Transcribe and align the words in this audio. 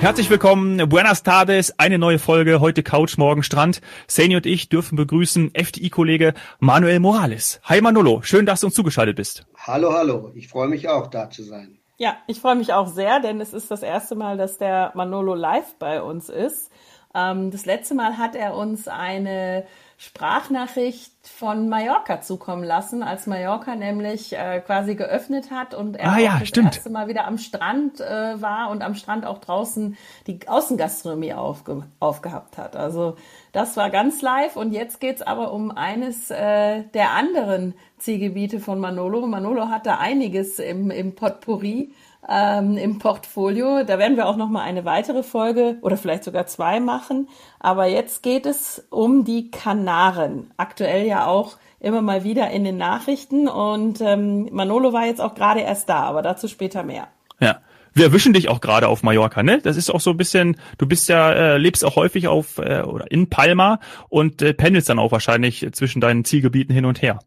Herzlich 0.00 0.30
willkommen, 0.30 0.88
buenas 0.88 1.22
tardes, 1.22 1.78
eine 1.78 1.98
neue 1.98 2.18
Folge, 2.18 2.60
heute 2.60 2.82
Couch, 2.82 3.18
morgen 3.18 3.42
Strand. 3.42 3.82
Sani 4.06 4.34
und 4.34 4.46
ich 4.46 4.70
dürfen 4.70 4.96
begrüßen 4.96 5.54
FDI-Kollege 5.54 6.32
Manuel 6.58 7.00
Morales. 7.00 7.60
Hi 7.64 7.82
Manolo, 7.82 8.22
schön, 8.22 8.46
dass 8.46 8.62
du 8.62 8.68
uns 8.68 8.74
zugeschaltet 8.74 9.16
bist. 9.16 9.46
Hallo, 9.58 9.92
hallo, 9.92 10.32
ich 10.34 10.48
freue 10.48 10.68
mich 10.68 10.88
auch 10.88 11.08
da 11.08 11.28
zu 11.28 11.42
sein. 11.42 11.78
Ja, 11.98 12.16
ich 12.26 12.40
freue 12.40 12.54
mich 12.56 12.72
auch 12.72 12.86
sehr, 12.86 13.20
denn 13.20 13.42
es 13.42 13.52
ist 13.52 13.70
das 13.70 13.82
erste 13.82 14.14
Mal, 14.14 14.38
dass 14.38 14.56
der 14.56 14.90
Manolo 14.94 15.34
live 15.34 15.74
bei 15.78 16.00
uns 16.00 16.30
ist. 16.30 16.70
Ähm, 17.14 17.50
das 17.50 17.66
letzte 17.66 17.94
Mal 17.94 18.16
hat 18.16 18.34
er 18.34 18.54
uns 18.54 18.88
eine 18.88 19.66
Sprachnachricht 20.02 21.12
von 21.24 21.68
Mallorca 21.68 22.22
zukommen 22.22 22.64
lassen, 22.64 23.02
als 23.02 23.26
Mallorca 23.26 23.76
nämlich 23.76 24.32
äh, 24.32 24.62
quasi 24.64 24.94
geöffnet 24.94 25.50
hat 25.50 25.74
und 25.74 25.94
er 25.96 26.12
ah, 26.12 26.18
ja, 26.18 26.38
das 26.38 26.48
stimmt. 26.48 26.74
erste 26.74 26.88
Mal 26.88 27.06
wieder 27.08 27.26
am 27.26 27.36
Strand 27.36 28.00
äh, 28.00 28.40
war 28.40 28.70
und 28.70 28.80
am 28.80 28.94
Strand 28.94 29.26
auch 29.26 29.36
draußen 29.36 29.98
die 30.26 30.40
Außengastronomie 30.48 31.34
aufge 31.34 31.82
aufgehabt 31.98 32.56
hat. 32.56 32.76
Also 32.76 33.16
das 33.52 33.76
war 33.76 33.90
ganz 33.90 34.22
live 34.22 34.56
und 34.56 34.72
jetzt 34.72 35.00
geht's 35.00 35.20
aber 35.20 35.52
um 35.52 35.70
eines 35.70 36.30
äh, 36.30 36.82
der 36.94 37.10
anderen 37.10 37.74
Zielgebiete 37.98 38.58
von 38.58 38.80
Manolo. 38.80 39.26
Manolo 39.26 39.68
hat 39.68 39.84
da 39.84 39.98
einiges 39.98 40.58
im, 40.60 40.90
im 40.90 41.14
Potpourri 41.14 41.92
ähm, 42.28 42.76
im 42.76 42.98
Portfolio. 42.98 43.84
Da 43.84 43.98
werden 43.98 44.16
wir 44.16 44.26
auch 44.26 44.36
noch 44.36 44.48
mal 44.48 44.62
eine 44.62 44.84
weitere 44.84 45.22
Folge 45.22 45.76
oder 45.82 45.96
vielleicht 45.96 46.24
sogar 46.24 46.46
zwei 46.46 46.80
machen. 46.80 47.28
Aber 47.58 47.86
jetzt 47.86 48.22
geht 48.22 48.46
es 48.46 48.86
um 48.90 49.24
die 49.24 49.50
Kanaren. 49.50 50.50
Aktuell 50.56 51.06
ja 51.06 51.26
auch 51.26 51.56
immer 51.80 52.02
mal 52.02 52.24
wieder 52.24 52.50
in 52.50 52.64
den 52.64 52.76
Nachrichten. 52.76 53.48
Und 53.48 54.00
ähm, 54.00 54.48
Manolo 54.52 54.92
war 54.92 55.06
jetzt 55.06 55.20
auch 55.20 55.34
gerade 55.34 55.60
erst 55.60 55.88
da, 55.88 56.00
aber 56.00 56.22
dazu 56.22 56.48
später 56.48 56.82
mehr. 56.82 57.08
Ja. 57.40 57.60
Wir 57.92 58.04
erwischen 58.04 58.32
dich 58.32 58.48
auch 58.48 58.60
gerade 58.60 58.86
auf 58.86 59.02
Mallorca, 59.02 59.42
ne? 59.42 59.58
Das 59.60 59.76
ist 59.76 59.90
auch 59.90 60.00
so 60.00 60.10
ein 60.10 60.16
bisschen, 60.16 60.56
du 60.78 60.86
bist 60.86 61.08
ja, 61.08 61.32
äh, 61.32 61.58
lebst 61.58 61.84
auch 61.84 61.96
häufig 61.96 62.28
auf 62.28 62.58
äh, 62.58 62.82
oder 62.82 63.10
in 63.10 63.28
Palma 63.28 63.80
und 64.08 64.42
äh, 64.42 64.54
pendelst 64.54 64.88
dann 64.88 65.00
auch 65.00 65.10
wahrscheinlich 65.10 65.66
zwischen 65.72 66.00
deinen 66.00 66.24
Zielgebieten 66.24 66.72
hin 66.72 66.84
und 66.84 67.02
her. 67.02 67.18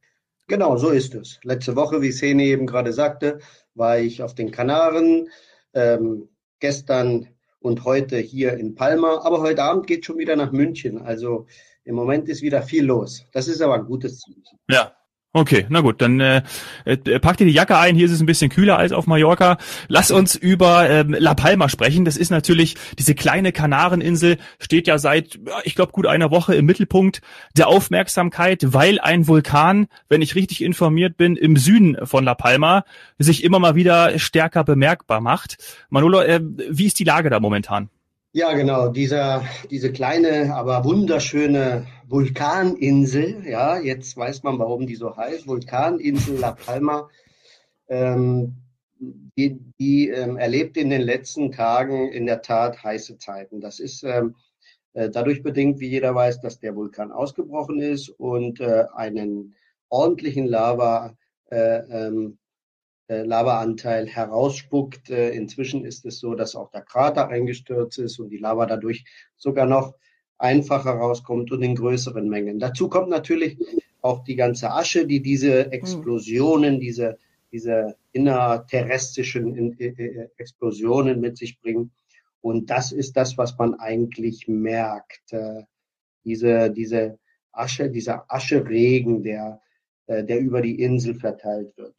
Genau, 0.47 0.77
so 0.77 0.89
ist 0.89 1.15
es. 1.15 1.39
Letzte 1.43 1.75
Woche, 1.75 2.01
wie 2.01 2.11
Sene 2.11 2.43
eben 2.43 2.65
gerade 2.65 2.93
sagte, 2.93 3.39
war 3.75 3.99
ich 3.99 4.21
auf 4.21 4.35
den 4.35 4.51
Kanaren, 4.51 5.29
ähm, 5.73 6.29
gestern 6.59 7.27
und 7.59 7.85
heute 7.85 8.17
hier 8.17 8.53
in 8.53 8.75
Palma. 8.75 9.21
Aber 9.23 9.41
heute 9.41 9.63
Abend 9.63 9.87
geht 9.87 10.05
schon 10.05 10.17
wieder 10.17 10.35
nach 10.35 10.51
München. 10.51 11.01
Also 11.01 11.47
im 11.83 11.95
Moment 11.95 12.29
ist 12.29 12.41
wieder 12.41 12.61
viel 12.61 12.85
los. 12.85 13.25
Das 13.31 13.47
ist 13.47 13.61
aber 13.61 13.75
ein 13.75 13.85
gutes 13.85 14.19
Zeichen. 14.19 14.59
Ja, 14.69 14.95
Okay, 15.35 15.65
na 15.67 15.81
gut, 15.81 15.99
dann 15.99 16.19
äh, 16.19 16.43
äh, 16.85 16.95
pack 17.19 17.37
dir 17.37 17.47
die 17.47 17.53
Jacke 17.53 17.75
ein. 17.75 17.95
Hier 17.95 18.05
ist 18.05 18.11
es 18.11 18.19
ein 18.19 18.27
bisschen 18.27 18.51
kühler 18.51 18.77
als 18.77 18.91
auf 18.91 19.07
Mallorca. 19.07 19.57
Lass 19.87 20.11
uns 20.11 20.35
über 20.35 20.87
ähm, 20.87 21.15
La 21.17 21.33
Palma 21.33 21.69
sprechen. 21.69 22.05
Das 22.05 22.17
ist 22.17 22.29
natürlich 22.29 22.75
diese 22.99 23.15
kleine 23.15 23.51
Kanareninsel, 23.51 24.37
steht 24.59 24.85
ja 24.85 24.99
seit, 24.99 25.39
ich 25.63 25.73
glaube, 25.73 25.91
gut 25.91 26.05
einer 26.05 26.29
Woche 26.29 26.53
im 26.53 26.67
Mittelpunkt 26.67 27.21
der 27.57 27.67
Aufmerksamkeit, 27.67 28.61
weil 28.73 28.99
ein 28.99 29.27
Vulkan, 29.27 29.87
wenn 30.07 30.21
ich 30.21 30.35
richtig 30.35 30.61
informiert 30.61 31.17
bin, 31.17 31.35
im 31.35 31.57
Süden 31.57 31.97
von 32.05 32.23
La 32.23 32.35
Palma 32.35 32.85
sich 33.17 33.43
immer 33.43 33.57
mal 33.57 33.73
wieder 33.73 34.19
stärker 34.19 34.63
bemerkbar 34.63 35.19
macht. 35.19 35.57
Manolo, 35.89 36.21
äh, 36.21 36.41
wie 36.43 36.85
ist 36.85 36.99
die 36.99 37.05
Lage 37.05 37.31
da 37.31 37.39
momentan? 37.39 37.89
Ja, 38.35 38.53
genau. 38.53 38.89
Dieser, 38.89 39.43
diese 39.69 39.91
kleine, 39.91 40.55
aber 40.55 40.83
wunderschöne 40.85 41.85
Vulkaninsel, 42.07 43.47
ja, 43.47 43.77
jetzt 43.77 44.17
weiß 44.17 44.41
man, 44.41 44.57
warum 44.57 44.87
die 44.87 44.95
so 44.95 45.15
heißt, 45.15 45.47
Vulkaninsel 45.47 46.39
La 46.39 46.53
Palma, 46.53 47.11
ähm, 47.89 48.55
die, 49.37 49.59
die 49.79 50.09
ähm, 50.09 50.37
erlebt 50.37 50.77
in 50.77 50.89
den 50.89 51.03
letzten 51.03 51.51
Tagen 51.51 52.11
in 52.11 52.25
der 52.25 52.41
Tat 52.41 52.83
heiße 52.83 53.19
Zeiten. 53.19 53.61
Das 53.61 53.79
ist 53.79 54.01
ähm, 54.03 54.33
äh, 54.93 55.11
dadurch 55.11 55.43
bedingt, 55.43 55.79
wie 55.79 55.89
jeder 55.89 56.15
weiß, 56.15 56.41
dass 56.41 56.59
der 56.59 56.75
Vulkan 56.75 57.11
ausgebrochen 57.11 57.81
ist 57.81 58.09
und 58.09 58.59
äh, 58.61 58.85
einen 58.95 59.53
ordentlichen 59.89 60.47
Lava 60.47 61.15
äh, 61.51 61.57
ähm, 62.07 62.39
äh, 62.39 62.42
Lavaanteil 63.21 64.07
herausspuckt. 64.07 65.11
Äh, 65.11 65.29
inzwischen 65.31 65.85
ist 65.85 66.05
es 66.05 66.19
so, 66.19 66.33
dass 66.33 66.55
auch 66.55 66.71
der 66.71 66.81
Krater 66.81 67.27
eingestürzt 67.27 67.99
ist 67.99 68.17
und 68.19 68.29
die 68.29 68.37
Lava 68.37 68.65
dadurch 68.65 69.05
sogar 69.37 69.67
noch 69.67 69.93
einfacher 70.39 70.91
rauskommt 70.91 71.51
und 71.51 71.61
in 71.61 71.75
größeren 71.75 72.27
Mengen. 72.27 72.59
Dazu 72.59 72.89
kommt 72.89 73.09
natürlich 73.09 73.57
auch 74.01 74.23
die 74.23 74.35
ganze 74.35 74.71
Asche, 74.71 75.05
die 75.05 75.21
diese 75.21 75.71
Explosionen, 75.71 76.79
diese, 76.79 77.17
diese 77.51 77.95
innerterrestrischen 78.11 79.79
äh, 79.79 80.29
Explosionen 80.37 81.21
mit 81.21 81.37
sich 81.37 81.61
bringen. 81.61 81.91
Und 82.41 82.69
das 82.69 82.91
ist 82.91 83.15
das, 83.15 83.37
was 83.37 83.57
man 83.57 83.75
eigentlich 83.75 84.47
merkt. 84.49 85.33
Diese, 86.25 86.71
diese 86.71 87.17
Asche, 87.53 87.89
dieser 87.89 88.25
Ascheregen, 88.27 89.23
der, 89.23 89.61
der 90.09 90.39
über 90.39 90.61
die 90.61 90.81
Insel 90.81 91.15
verteilt 91.15 91.77
wird. 91.77 91.95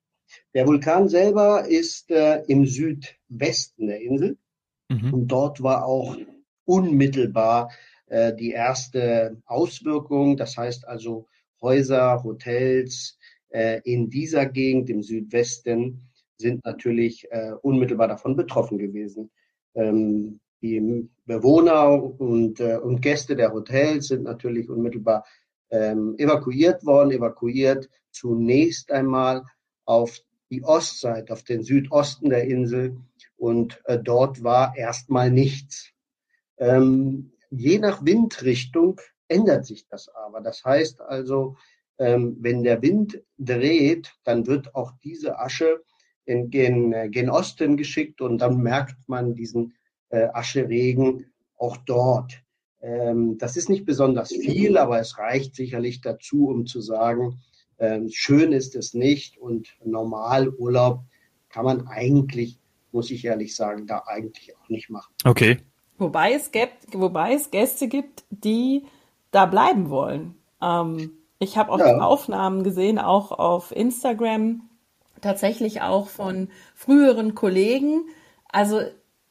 Der 0.54 0.66
Vulkan 0.66 1.08
selber 1.08 1.66
ist 1.66 2.10
äh, 2.10 2.42
im 2.46 2.66
Südwesten 2.66 3.86
der 3.86 4.00
Insel 4.00 4.38
mhm. 4.88 5.12
und 5.12 5.28
dort 5.28 5.62
war 5.62 5.84
auch 5.86 6.16
unmittelbar 6.64 7.70
äh, 8.06 8.34
die 8.34 8.50
erste 8.50 9.40
Auswirkung. 9.46 10.36
Das 10.36 10.56
heißt 10.56 10.86
also 10.86 11.26
Häuser, 11.60 12.22
Hotels 12.22 13.18
äh, 13.48 13.80
in 13.84 14.10
dieser 14.10 14.46
Gegend 14.46 14.90
im 14.90 15.02
Südwesten 15.02 16.10
sind 16.36 16.64
natürlich 16.64 17.30
äh, 17.30 17.52
unmittelbar 17.62 18.08
davon 18.08 18.36
betroffen 18.36 18.78
gewesen. 18.78 19.30
Ähm, 19.74 20.40
die 20.60 21.08
Bewohner 21.26 22.02
und, 22.20 22.60
äh, 22.60 22.76
und 22.76 23.00
Gäste 23.02 23.36
der 23.36 23.52
Hotels 23.52 24.08
sind 24.08 24.24
natürlich 24.24 24.68
unmittelbar 24.68 25.24
ähm, 25.70 26.14
evakuiert 26.18 26.84
worden, 26.86 27.10
evakuiert 27.10 27.88
zunächst 28.10 28.90
einmal 28.90 29.44
auf 29.84 30.20
die 30.50 30.62
Ostseite, 30.62 31.32
auf 31.32 31.42
den 31.42 31.62
Südosten 31.62 32.30
der 32.30 32.44
Insel 32.44 32.96
und 33.36 33.80
äh, 33.84 33.98
dort 33.98 34.42
war 34.42 34.76
erstmal 34.76 35.30
nichts. 35.30 35.90
Ähm, 36.58 37.32
je 37.50 37.78
nach 37.78 38.04
Windrichtung 38.04 39.00
ändert 39.28 39.66
sich 39.66 39.86
das 39.88 40.08
aber. 40.08 40.40
Das 40.40 40.64
heißt 40.64 41.00
also, 41.00 41.56
ähm, 41.98 42.36
wenn 42.40 42.62
der 42.62 42.82
Wind 42.82 43.22
dreht, 43.38 44.14
dann 44.24 44.46
wird 44.46 44.74
auch 44.74 44.92
diese 45.02 45.38
Asche 45.38 45.82
in, 46.24 46.50
gen, 46.50 46.92
äh, 46.92 47.08
gen 47.08 47.30
Osten 47.30 47.76
geschickt 47.76 48.20
und 48.20 48.38
dann 48.38 48.58
merkt 48.58 49.08
man 49.08 49.34
diesen 49.34 49.74
äh, 50.08 50.28
Ascheregen 50.32 51.26
auch 51.56 51.76
dort. 51.78 52.42
Ähm, 52.80 53.38
das 53.38 53.56
ist 53.56 53.68
nicht 53.68 53.84
besonders 53.84 54.30
viel, 54.30 54.76
aber 54.76 54.98
es 55.00 55.18
reicht 55.18 55.54
sicherlich 55.54 56.00
dazu, 56.00 56.48
um 56.48 56.66
zu 56.66 56.80
sagen, 56.80 57.40
ähm, 57.78 58.08
schön 58.10 58.52
ist 58.52 58.74
es 58.74 58.94
nicht 58.94 59.38
und 59.38 59.68
normal 59.84 60.48
Urlaub 60.48 61.00
kann 61.48 61.64
man 61.64 61.86
eigentlich, 61.86 62.58
muss 62.92 63.10
ich 63.10 63.24
ehrlich 63.24 63.54
sagen, 63.54 63.86
da 63.86 64.04
eigentlich 64.06 64.56
auch 64.56 64.68
nicht 64.68 64.90
machen. 64.90 65.12
Okay. 65.24 65.58
Wobei 65.98 66.32
es 66.32 66.50
gibt, 66.50 66.92
wobei 66.92 67.34
es 67.34 67.50
Gäste 67.50 67.88
gibt, 67.88 68.24
die 68.30 68.84
da 69.30 69.46
bleiben 69.46 69.90
wollen. 69.90 70.34
Ähm, 70.60 71.12
ich 71.38 71.56
habe 71.56 71.72
auch 71.72 71.78
ja. 71.78 71.98
Aufnahmen 71.98 72.64
gesehen, 72.64 72.98
auch 72.98 73.30
auf 73.32 73.70
Instagram, 73.70 74.68
tatsächlich 75.20 75.82
auch 75.82 76.08
von 76.08 76.48
früheren 76.74 77.34
Kollegen. 77.34 78.04
Also 78.49 78.81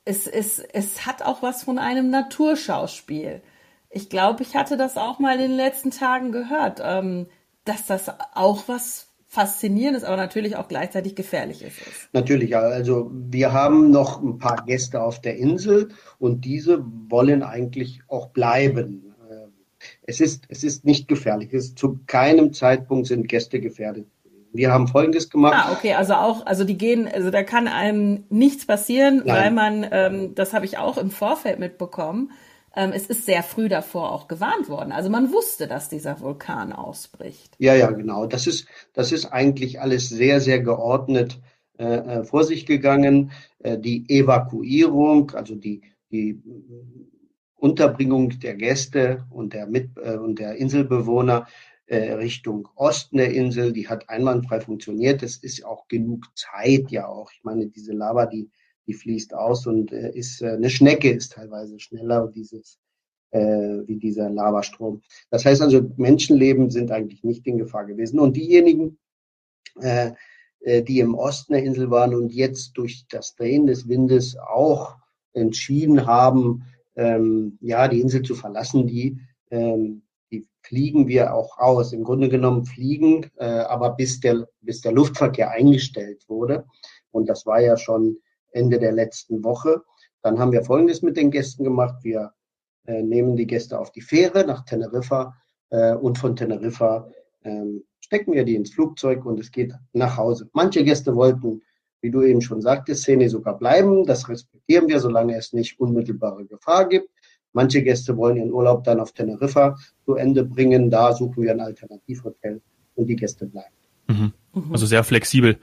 es, 0.05 0.27
es, 0.27 0.59
es 0.59 1.05
hat 1.05 1.21
auch 1.21 1.41
was 1.41 1.63
von 1.63 1.77
einem 1.77 2.09
Naturschauspiel. 2.09 3.41
Ich 3.89 4.09
glaube, 4.09 4.43
ich 4.43 4.55
hatte 4.55 4.75
das 4.75 4.97
auch 4.97 5.19
mal 5.19 5.35
in 5.35 5.49
den 5.49 5.57
letzten 5.57 5.91
Tagen 5.91 6.31
gehört. 6.31 6.81
Ähm, 6.83 7.27
dass 7.65 7.85
das 7.85 8.11
auch 8.33 8.67
was 8.67 9.07
Faszinierendes, 9.33 10.03
aber 10.03 10.15
natürlich 10.15 10.57
auch 10.57 10.67
gleichzeitig 10.67 11.15
Gefährliches 11.15 11.73
ist. 11.79 12.09
Natürlich, 12.13 12.55
also 12.55 13.09
wir 13.11 13.51
haben 13.51 13.89
noch 13.89 14.21
ein 14.21 14.37
paar 14.37 14.63
Gäste 14.67 15.01
auf 15.01 15.21
der 15.21 15.37
Insel 15.37 15.89
und 16.19 16.45
diese 16.45 16.85
wollen 17.09 17.41
eigentlich 17.41 18.01
auch 18.07 18.27
bleiben. 18.27 19.15
Äh, 19.27 19.47
es 20.03 20.21
ist, 20.21 20.43
es 20.49 20.63
ist 20.63 20.85
nicht 20.85 21.07
gefährlich. 21.07 21.51
Es 21.51 21.65
ist, 21.65 21.79
zu 21.79 21.99
keinem 22.05 22.53
Zeitpunkt 22.53 23.07
sind 23.07 23.27
Gäste 23.27 23.59
gefährdet. 23.59 24.05
Wir 24.51 24.71
haben 24.71 24.87
Folgendes 24.87 25.31
gemacht. 25.31 25.55
Ah, 25.57 25.71
okay, 25.73 25.95
also 25.95 26.13
auch, 26.13 26.45
also 26.45 26.63
die 26.63 26.77
gehen, 26.77 27.09
also 27.11 27.31
da 27.31 27.41
kann 27.41 27.67
einem 27.67 28.25
nichts 28.29 28.67
passieren, 28.67 29.23
Nein. 29.25 29.35
weil 29.35 29.51
man, 29.51 29.87
ähm, 29.91 30.35
das 30.35 30.53
habe 30.53 30.65
ich 30.65 30.77
auch 30.77 30.99
im 30.99 31.09
Vorfeld 31.09 31.57
mitbekommen, 31.57 32.31
es 32.75 33.05
ist 33.05 33.25
sehr 33.25 33.43
früh 33.43 33.69
davor 33.69 34.11
auch 34.11 34.27
gewarnt 34.27 34.67
worden. 34.67 34.91
Also 34.91 35.09
man 35.09 35.31
wusste, 35.31 35.67
dass 35.67 35.89
dieser 35.89 36.19
Vulkan 36.19 36.73
ausbricht. 36.73 37.55
Ja, 37.59 37.75
ja, 37.75 37.91
genau. 37.91 38.25
Das 38.25 38.47
ist, 38.47 38.67
das 38.93 39.11
ist 39.11 39.27
eigentlich 39.27 39.79
alles 39.79 40.09
sehr, 40.09 40.41
sehr 40.41 40.59
geordnet 40.59 41.39
äh, 41.77 41.83
äh 41.83 42.23
vor 42.23 42.43
sich 42.43 42.65
gegangen. 42.65 43.31
Äh, 43.59 43.77
die 43.77 44.09
Evakuierung, 44.09 45.31
also 45.31 45.53
die, 45.55 45.81
die 46.11 46.41
Unterbringung 47.55 48.39
der 48.39 48.55
Gäste 48.55 49.25
und 49.29 49.53
der, 49.53 49.67
Mit 49.67 49.91
äh, 49.97 50.17
und 50.17 50.39
der 50.39 50.55
Inselbewohner 50.55 51.47
äh, 51.85 52.13
Richtung 52.13 52.67
Osten 52.75 53.17
der 53.17 53.33
Insel, 53.33 53.71
die 53.71 53.87
hat 53.87 54.09
einwandfrei 54.09 54.59
funktioniert. 54.61 55.21
Es 55.21 55.37
ist 55.37 55.63
auch 55.63 55.87
genug 55.87 56.25
Zeit 56.35 56.89
ja 56.89 57.07
auch. 57.07 57.31
Ich 57.31 57.43
meine, 57.43 57.67
diese 57.67 57.93
Lava, 57.93 58.25
die 58.25 58.49
die 58.87 58.93
fließt 58.93 59.33
aus 59.33 59.67
und 59.67 59.91
äh, 59.91 60.11
ist 60.11 60.41
äh, 60.41 60.49
eine 60.49 60.69
Schnecke 60.69 61.09
ist 61.09 61.33
teilweise 61.33 61.79
schneller 61.79 62.27
dieses 62.27 62.79
äh, 63.33 63.87
wie 63.87 63.97
dieser 63.97 64.29
Lavastrom. 64.29 65.01
Das 65.29 65.43
heißt 65.45 65.61
also, 65.61 65.81
Menschenleben 65.97 66.69
sind 66.69 66.91
eigentlich 66.91 67.23
nicht 67.23 67.45
in 67.47 67.57
Gefahr 67.57 67.85
gewesen. 67.85 68.19
Und 68.19 68.37
diejenigen, 68.37 68.99
äh, 69.81 70.11
äh, 70.59 70.83
die 70.83 70.99
im 70.99 71.15
Osten 71.15 71.53
der 71.53 71.63
Insel 71.63 71.89
waren 71.89 72.13
und 72.13 72.31
jetzt 72.31 72.73
durch 72.73 73.05
das 73.09 73.35
Drehen 73.35 73.65
des 73.65 73.87
Windes 73.87 74.37
auch 74.37 74.97
entschieden 75.33 76.05
haben, 76.05 76.63
ähm, 76.95 77.57
ja, 77.59 77.87
die 77.87 78.01
Insel 78.01 78.21
zu 78.21 78.35
verlassen, 78.35 78.85
die, 78.85 79.19
ähm, 79.49 80.03
die 80.31 80.47
fliegen 80.61 81.07
wir 81.07 81.33
auch 81.33 81.57
aus. 81.57 81.91
Im 81.91 82.03
Grunde 82.03 82.29
genommen 82.29 82.65
fliegen, 82.65 83.31
äh, 83.37 83.45
aber 83.45 83.95
bis 83.95 84.19
der, 84.19 84.47
bis 84.61 84.81
der 84.81 84.91
Luftverkehr 84.91 85.49
eingestellt 85.49 86.23
wurde. 86.27 86.65
Und 87.09 87.27
das 87.29 87.47
war 87.47 87.59
ja 87.59 87.77
schon 87.77 88.17
Ende 88.53 88.79
der 88.79 88.91
letzten 88.91 89.43
Woche. 89.43 89.83
Dann 90.21 90.39
haben 90.39 90.51
wir 90.51 90.63
Folgendes 90.63 91.01
mit 91.01 91.17
den 91.17 91.31
Gästen 91.31 91.63
gemacht. 91.63 92.03
Wir 92.03 92.33
äh, 92.85 93.01
nehmen 93.01 93.35
die 93.35 93.47
Gäste 93.47 93.79
auf 93.79 93.91
die 93.91 94.01
Fähre 94.01 94.45
nach 94.45 94.65
Teneriffa 94.65 95.35
äh, 95.69 95.93
und 95.93 96.17
von 96.17 96.35
Teneriffa 96.35 97.09
ähm, 97.43 97.83
stecken 97.99 98.33
wir 98.33 98.43
die 98.45 98.55
ins 98.55 98.71
Flugzeug 98.71 99.25
und 99.25 99.39
es 99.39 99.51
geht 99.51 99.73
nach 99.93 100.17
Hause. 100.17 100.49
Manche 100.53 100.83
Gäste 100.83 101.15
wollten, 101.15 101.61
wie 102.01 102.11
du 102.11 102.21
eben 102.21 102.41
schon 102.41 102.61
sagtest, 102.61 103.03
Szene 103.03 103.29
sogar 103.29 103.57
bleiben. 103.57 104.05
Das 104.05 104.27
respektieren 104.29 104.87
wir, 104.87 104.99
solange 104.99 105.35
es 105.35 105.53
nicht 105.53 105.79
unmittelbare 105.79 106.45
Gefahr 106.45 106.87
gibt. 106.87 107.09
Manche 107.53 107.83
Gäste 107.83 108.17
wollen 108.17 108.37
ihren 108.37 108.51
Urlaub 108.51 108.83
dann 108.83 108.99
auf 108.99 109.13
Teneriffa 109.13 109.77
zu 110.05 110.15
Ende 110.15 110.43
bringen. 110.43 110.89
Da 110.89 111.13
suchen 111.13 111.43
wir 111.43 111.51
ein 111.51 111.59
Alternativhotel 111.59 112.61
und 112.95 113.07
die 113.07 113.15
Gäste 113.15 113.45
bleiben. 113.45 113.73
Mhm. 114.07 114.33
Also 114.71 114.85
sehr 114.85 115.03
flexibel. 115.03 115.57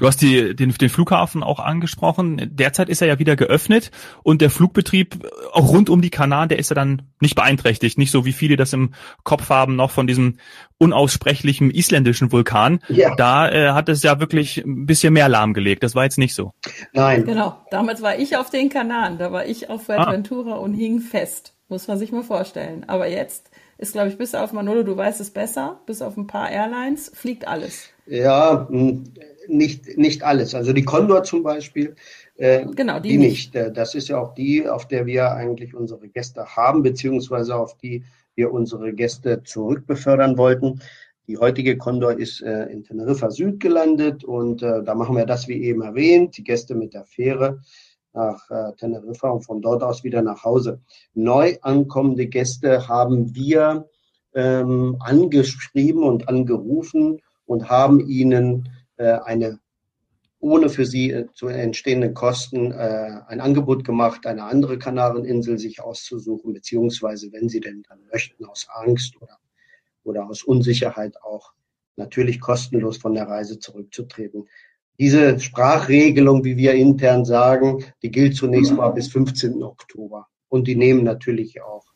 Du 0.00 0.06
hast 0.06 0.22
die, 0.22 0.56
den, 0.56 0.72
den 0.72 0.88
Flughafen 0.88 1.42
auch 1.42 1.60
angesprochen. 1.60 2.50
Derzeit 2.54 2.88
ist 2.88 3.02
er 3.02 3.08
ja 3.08 3.18
wieder 3.18 3.36
geöffnet 3.36 3.90
und 4.22 4.40
der 4.40 4.48
Flugbetrieb 4.48 5.28
auch 5.52 5.68
rund 5.68 5.90
um 5.90 6.00
die 6.00 6.08
Kanaren, 6.08 6.48
der 6.48 6.58
ist 6.58 6.70
ja 6.70 6.74
dann 6.74 7.02
nicht 7.20 7.34
beeinträchtigt. 7.34 7.98
Nicht 7.98 8.10
so 8.10 8.24
wie 8.24 8.32
viele 8.32 8.56
das 8.56 8.72
im 8.72 8.94
Kopf 9.24 9.50
haben 9.50 9.76
noch 9.76 9.90
von 9.90 10.06
diesem 10.06 10.38
unaussprechlichen 10.78 11.70
isländischen 11.70 12.32
Vulkan. 12.32 12.80
Ja. 12.88 13.14
Da 13.14 13.50
äh, 13.50 13.72
hat 13.72 13.90
es 13.90 14.02
ja 14.02 14.20
wirklich 14.20 14.64
ein 14.64 14.86
bisschen 14.86 15.12
mehr 15.12 15.28
lahmgelegt. 15.28 15.82
Das 15.82 15.94
war 15.94 16.04
jetzt 16.04 16.16
nicht 16.16 16.34
so. 16.34 16.54
Nein. 16.94 17.26
Genau. 17.26 17.58
Damals 17.70 18.00
war 18.00 18.18
ich 18.18 18.38
auf 18.38 18.48
den 18.48 18.70
Kanaren. 18.70 19.18
Da 19.18 19.32
war 19.32 19.44
ich 19.44 19.68
auf 19.68 19.84
Fuerteventura 19.84 20.54
ah. 20.54 20.58
und 20.58 20.72
hing 20.72 21.00
fest. 21.00 21.52
Muss 21.68 21.88
man 21.88 21.98
sich 21.98 22.10
mal 22.10 22.24
vorstellen. 22.24 22.84
Aber 22.88 23.06
jetzt 23.06 23.50
ist, 23.80 23.92
glaube 23.92 24.08
ich, 24.08 24.18
bis 24.18 24.34
auf 24.34 24.52
Manolo, 24.52 24.82
du 24.82 24.96
weißt 24.96 25.20
es 25.20 25.30
besser, 25.30 25.80
bis 25.86 26.02
auf 26.02 26.16
ein 26.16 26.26
paar 26.26 26.50
Airlines, 26.50 27.10
fliegt 27.14 27.48
alles. 27.48 27.88
Ja, 28.06 28.68
hm, 28.68 29.04
nicht, 29.48 29.96
nicht 29.96 30.22
alles. 30.22 30.54
Also 30.54 30.74
die 30.74 30.84
Condor 30.84 31.22
zum 31.22 31.42
Beispiel, 31.42 31.96
äh, 32.36 32.66
genau, 32.66 33.00
die, 33.00 33.10
die 33.10 33.18
nicht. 33.18 33.54
nicht. 33.54 33.56
Äh, 33.56 33.72
das 33.72 33.94
ist 33.94 34.08
ja 34.08 34.18
auch 34.20 34.34
die, 34.34 34.68
auf 34.68 34.86
der 34.86 35.06
wir 35.06 35.32
eigentlich 35.32 35.74
unsere 35.74 36.08
Gäste 36.08 36.44
haben, 36.56 36.82
beziehungsweise 36.82 37.56
auf 37.56 37.78
die 37.78 38.04
wir 38.34 38.52
unsere 38.52 38.92
Gäste 38.92 39.42
zurückbefördern 39.44 40.36
wollten. 40.36 40.80
Die 41.26 41.38
heutige 41.38 41.78
Condor 41.78 42.18
ist 42.18 42.42
äh, 42.42 42.64
in 42.66 42.84
Teneriffa 42.84 43.30
Süd 43.30 43.60
gelandet 43.60 44.24
und 44.24 44.62
äh, 44.62 44.82
da 44.82 44.94
machen 44.94 45.16
wir 45.16 45.24
das 45.24 45.48
wie 45.48 45.62
eben 45.62 45.80
erwähnt, 45.80 46.36
die 46.36 46.44
Gäste 46.44 46.74
mit 46.74 46.92
der 46.92 47.04
Fähre 47.04 47.60
nach 48.12 48.50
äh, 48.50 48.72
Teneriffa 48.76 49.28
und 49.28 49.42
von 49.42 49.62
dort 49.62 49.82
aus 49.82 50.04
wieder 50.04 50.22
nach 50.22 50.44
Hause. 50.44 50.80
Neu 51.14 51.56
ankommende 51.62 52.26
Gäste 52.26 52.88
haben 52.88 53.34
wir 53.34 53.88
ähm, 54.34 54.96
angeschrieben 55.00 56.02
und 56.02 56.28
angerufen 56.28 57.20
und 57.46 57.68
haben 57.68 58.00
ihnen 58.00 58.68
äh, 58.96 59.18
eine 59.24 59.60
ohne 60.40 60.70
für 60.70 60.86
sie 60.86 61.10
äh, 61.10 61.26
zu 61.34 61.48
entstehenden 61.48 62.14
Kosten 62.14 62.72
äh, 62.72 63.20
ein 63.26 63.40
Angebot 63.40 63.84
gemacht, 63.84 64.26
eine 64.26 64.44
andere 64.44 64.78
Kanareninsel 64.78 65.58
sich 65.58 65.82
auszusuchen, 65.82 66.54
beziehungsweise 66.54 67.30
wenn 67.32 67.48
sie 67.48 67.60
denn 67.60 67.82
dann 67.88 68.00
möchten, 68.10 68.46
aus 68.46 68.66
Angst 68.72 69.20
oder, 69.20 69.38
oder 70.02 70.28
aus 70.28 70.42
Unsicherheit 70.42 71.22
auch 71.22 71.52
natürlich 71.96 72.40
kostenlos 72.40 72.96
von 72.96 73.12
der 73.14 73.28
Reise 73.28 73.58
zurückzutreten. 73.58 74.48
Diese 75.00 75.40
Sprachregelung, 75.40 76.44
wie 76.44 76.56
wir 76.56 76.74
intern 76.74 77.24
sagen, 77.24 77.84
die 78.02 78.12
gilt 78.12 78.36
zunächst 78.36 78.72
mal 78.72 78.90
bis 78.90 79.08
15. 79.08 79.62
Oktober. 79.64 80.28
Und 80.48 80.68
die 80.68 80.76
nehmen 80.76 81.02
natürlich 81.02 81.60
auch 81.62 81.86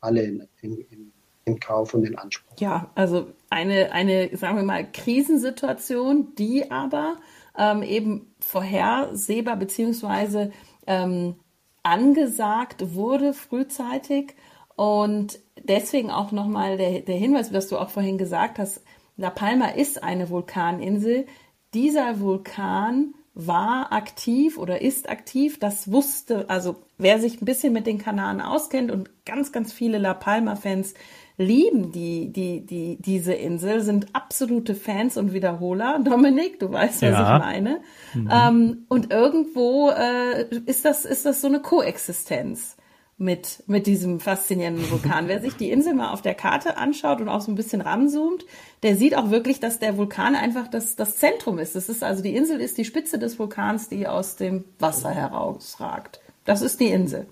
alle 0.00 0.22
in, 0.22 0.46
in, 0.62 0.78
in 0.78 1.12
in 1.50 1.60
Kauf 1.60 1.94
und 1.94 2.04
in 2.04 2.16
Anspruch. 2.16 2.54
Ja, 2.58 2.90
also 2.94 3.28
eine, 3.50 3.92
eine, 3.92 4.36
sagen 4.36 4.56
wir 4.56 4.62
mal, 4.62 4.90
Krisensituation, 4.90 6.34
die 6.36 6.70
aber 6.70 7.16
ähm, 7.56 7.82
eben 7.82 8.32
vorhersehbar 8.40 9.56
beziehungsweise 9.56 10.52
ähm, 10.86 11.36
angesagt 11.82 12.94
wurde 12.94 13.32
frühzeitig 13.32 14.34
und 14.76 15.40
deswegen 15.62 16.10
auch 16.10 16.32
nochmal 16.32 16.76
der, 16.76 17.00
der 17.00 17.16
Hinweis, 17.16 17.52
was 17.52 17.68
du 17.68 17.78
auch 17.78 17.90
vorhin 17.90 18.18
gesagt 18.18 18.58
hast, 18.58 18.82
La 19.16 19.30
Palma 19.30 19.66
ist 19.66 20.02
eine 20.02 20.30
Vulkaninsel. 20.30 21.26
Dieser 21.74 22.20
Vulkan 22.20 23.14
war 23.34 23.92
aktiv 23.92 24.58
oder 24.58 24.82
ist 24.82 25.08
aktiv. 25.08 25.58
Das 25.58 25.90
wusste, 25.90 26.48
also 26.48 26.76
wer 26.98 27.20
sich 27.20 27.40
ein 27.40 27.44
bisschen 27.44 27.72
mit 27.72 27.86
den 27.86 27.98
Kanaren 27.98 28.40
auskennt 28.40 28.90
und 28.90 29.10
ganz, 29.24 29.52
ganz 29.52 29.72
viele 29.72 29.98
La 29.98 30.14
Palma-Fans 30.14 30.94
lieben 31.36 31.90
die, 31.90 32.30
die, 32.32 32.66
die, 32.66 32.98
diese 33.00 33.32
Insel, 33.32 33.80
sind 33.80 34.08
absolute 34.14 34.74
Fans 34.74 35.16
und 35.16 35.32
Wiederholer. 35.32 35.98
Dominik, 36.04 36.60
du 36.60 36.70
weißt, 36.70 37.02
was 37.02 37.10
ja. 37.10 37.36
ich 37.36 37.42
meine. 37.42 37.80
Mhm. 38.14 38.30
Ähm, 38.30 38.84
und 38.88 39.10
irgendwo 39.10 39.90
äh, 39.90 40.54
ist, 40.66 40.84
das, 40.84 41.04
ist 41.04 41.24
das 41.24 41.40
so 41.40 41.48
eine 41.48 41.60
Koexistenz 41.60 42.76
mit, 43.20 43.62
mit 43.66 43.86
diesem 43.86 44.18
faszinierenden 44.18 44.90
Vulkan. 44.90 45.28
Wer 45.28 45.42
sich 45.42 45.54
die 45.54 45.70
Insel 45.70 45.94
mal 45.94 46.10
auf 46.10 46.22
der 46.22 46.34
Karte 46.34 46.78
anschaut 46.78 47.20
und 47.20 47.28
auch 47.28 47.42
so 47.42 47.52
ein 47.52 47.54
bisschen 47.54 47.82
ranzoomt, 47.82 48.46
der 48.82 48.96
sieht 48.96 49.14
auch 49.14 49.30
wirklich, 49.30 49.60
dass 49.60 49.78
der 49.78 49.98
Vulkan 49.98 50.34
einfach 50.34 50.68
das, 50.68 50.96
das 50.96 51.18
Zentrum 51.18 51.58
ist. 51.58 51.76
Das 51.76 51.90
ist 51.90 52.02
also 52.02 52.22
die 52.22 52.34
Insel 52.34 52.60
ist 52.60 52.78
die 52.78 52.86
Spitze 52.86 53.18
des 53.18 53.38
Vulkans, 53.38 53.90
die 53.90 54.06
aus 54.06 54.36
dem 54.36 54.64
Wasser 54.78 55.10
herausragt. 55.10 56.20
Das 56.46 56.62
ist 56.62 56.80
die 56.80 56.88
Insel. 56.88 57.26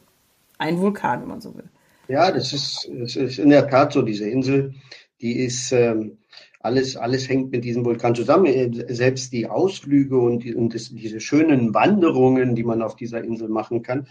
Ein 0.58 0.78
Vulkan, 0.78 1.22
wenn 1.22 1.28
man 1.28 1.40
so 1.40 1.54
will. 1.54 1.70
Ja, 2.08 2.30
das 2.32 2.52
ist, 2.52 2.86
das 2.92 3.16
ist 3.16 3.38
in 3.38 3.48
der 3.48 3.66
Tat 3.66 3.94
so, 3.94 4.02
diese 4.02 4.28
Insel, 4.28 4.74
die 5.22 5.38
ist, 5.38 5.72
ähm, 5.72 6.18
alles, 6.60 6.98
alles 6.98 7.30
hängt 7.30 7.50
mit 7.50 7.64
diesem 7.64 7.86
Vulkan 7.86 8.14
zusammen. 8.14 8.44
Äh, 8.44 8.94
selbst 8.94 9.32
die 9.32 9.46
Ausflüge 9.46 10.18
und, 10.18 10.44
die, 10.44 10.54
und 10.54 10.74
das, 10.74 10.90
diese 10.90 11.20
schönen 11.20 11.72
Wanderungen, 11.72 12.54
die 12.54 12.64
man 12.64 12.82
auf 12.82 12.94
dieser 12.94 13.24
Insel 13.24 13.48
machen 13.48 13.82
kann, 13.82 14.06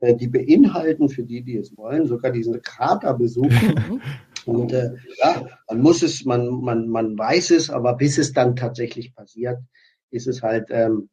äh, 0.00 0.14
die 0.14 0.28
beinhalten 0.28 1.08
für 1.08 1.22
die, 1.22 1.42
die 1.42 1.56
es 1.56 1.76
wollen, 1.76 2.06
sogar 2.06 2.32
diesen 2.32 2.60
Kraterbesuch. 2.62 3.50
Mhm. 3.50 4.00
und 4.46 4.72
äh, 4.72 4.94
ja, 5.18 5.46
man 5.68 5.80
muss 5.80 6.02
es, 6.02 6.24
man, 6.24 6.48
man, 6.62 6.88
man 6.88 7.18
weiß 7.18 7.50
es, 7.52 7.70
aber 7.70 7.94
bis 7.94 8.18
es 8.18 8.32
dann 8.32 8.56
tatsächlich 8.56 9.14
passiert, 9.14 9.58
ist 10.10 10.26
es 10.26 10.42
halt, 10.42 10.68
ähm, 10.70 11.08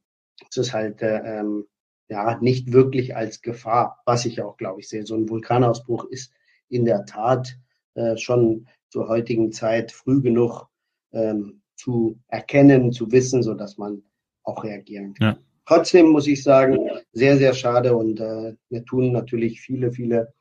ist 0.50 0.58
es 0.58 0.74
halt 0.74 1.02
äh, 1.02 1.40
ähm, 1.40 1.66
ja, 2.10 2.38
nicht 2.40 2.72
wirklich 2.72 3.16
als 3.16 3.42
Gefahr, 3.42 4.02
was 4.06 4.26
ich 4.26 4.42
auch, 4.42 4.58
glaube 4.58 4.80
ich, 4.80 4.88
sehe. 4.88 5.06
So 5.06 5.16
ein 5.16 5.30
Vulkanausbruch 5.30 6.06
ist 6.06 6.32
in 6.70 6.86
der 6.86 7.06
Tat 7.06 7.58
äh, 7.96 8.18
schon 8.18 8.68
zur 8.90 9.10
heutigen 9.10 9.52
Zeit 9.52 9.92
früh 9.92 10.22
genug 10.22 10.68
ähm, 11.12 11.62
zu 11.76 12.20
erkennen, 12.28 12.92
zu 12.92 13.12
wissen, 13.12 13.44
so 13.44 13.54
dass 13.54 13.78
man 13.78 14.04
auch 14.44 14.64
reagieren 14.64 15.14
kann. 15.14 15.36
Ja. 15.36 15.47
Trotzdem 15.68 16.08
muss 16.08 16.28
ich 16.28 16.44
sagen, 16.44 16.90
sehr, 17.12 17.38
sehr 17.38 17.54
schade 17.54 17.96
und 17.96 18.22
äh, 18.22 18.56
mir 18.70 18.86
tun 18.86 19.12
natürlich 19.12 19.60
viele, 19.60 19.92
viele 19.92 20.34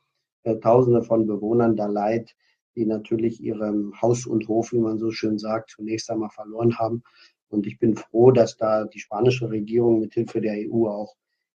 äh, 0.43 0.55
Tausende 0.55 1.03
von 1.03 1.27
Bewohnern 1.27 1.75
da 1.75 1.87
leid, 1.87 2.33
die 2.75 2.85
natürlich 2.85 3.41
ihrem 3.41 3.93
Haus 4.01 4.25
und 4.25 4.47
Hof, 4.47 4.71
wie 4.71 4.79
man 4.79 4.99
so 4.99 5.11
schön 5.11 5.37
sagt, 5.37 5.71
zunächst 5.71 6.09
einmal 6.09 6.29
verloren 6.29 6.77
haben. 6.77 7.03
Und 7.49 7.67
ich 7.67 7.77
bin 7.77 7.97
froh, 7.97 8.31
dass 8.31 8.55
da 8.55 8.85
die 8.85 8.99
spanische 8.99 9.49
Regierung 9.49 9.99
mit 9.99 10.13
Hilfe 10.13 10.39
der 10.39 10.55
EU 10.69 10.87
auch 10.87 11.15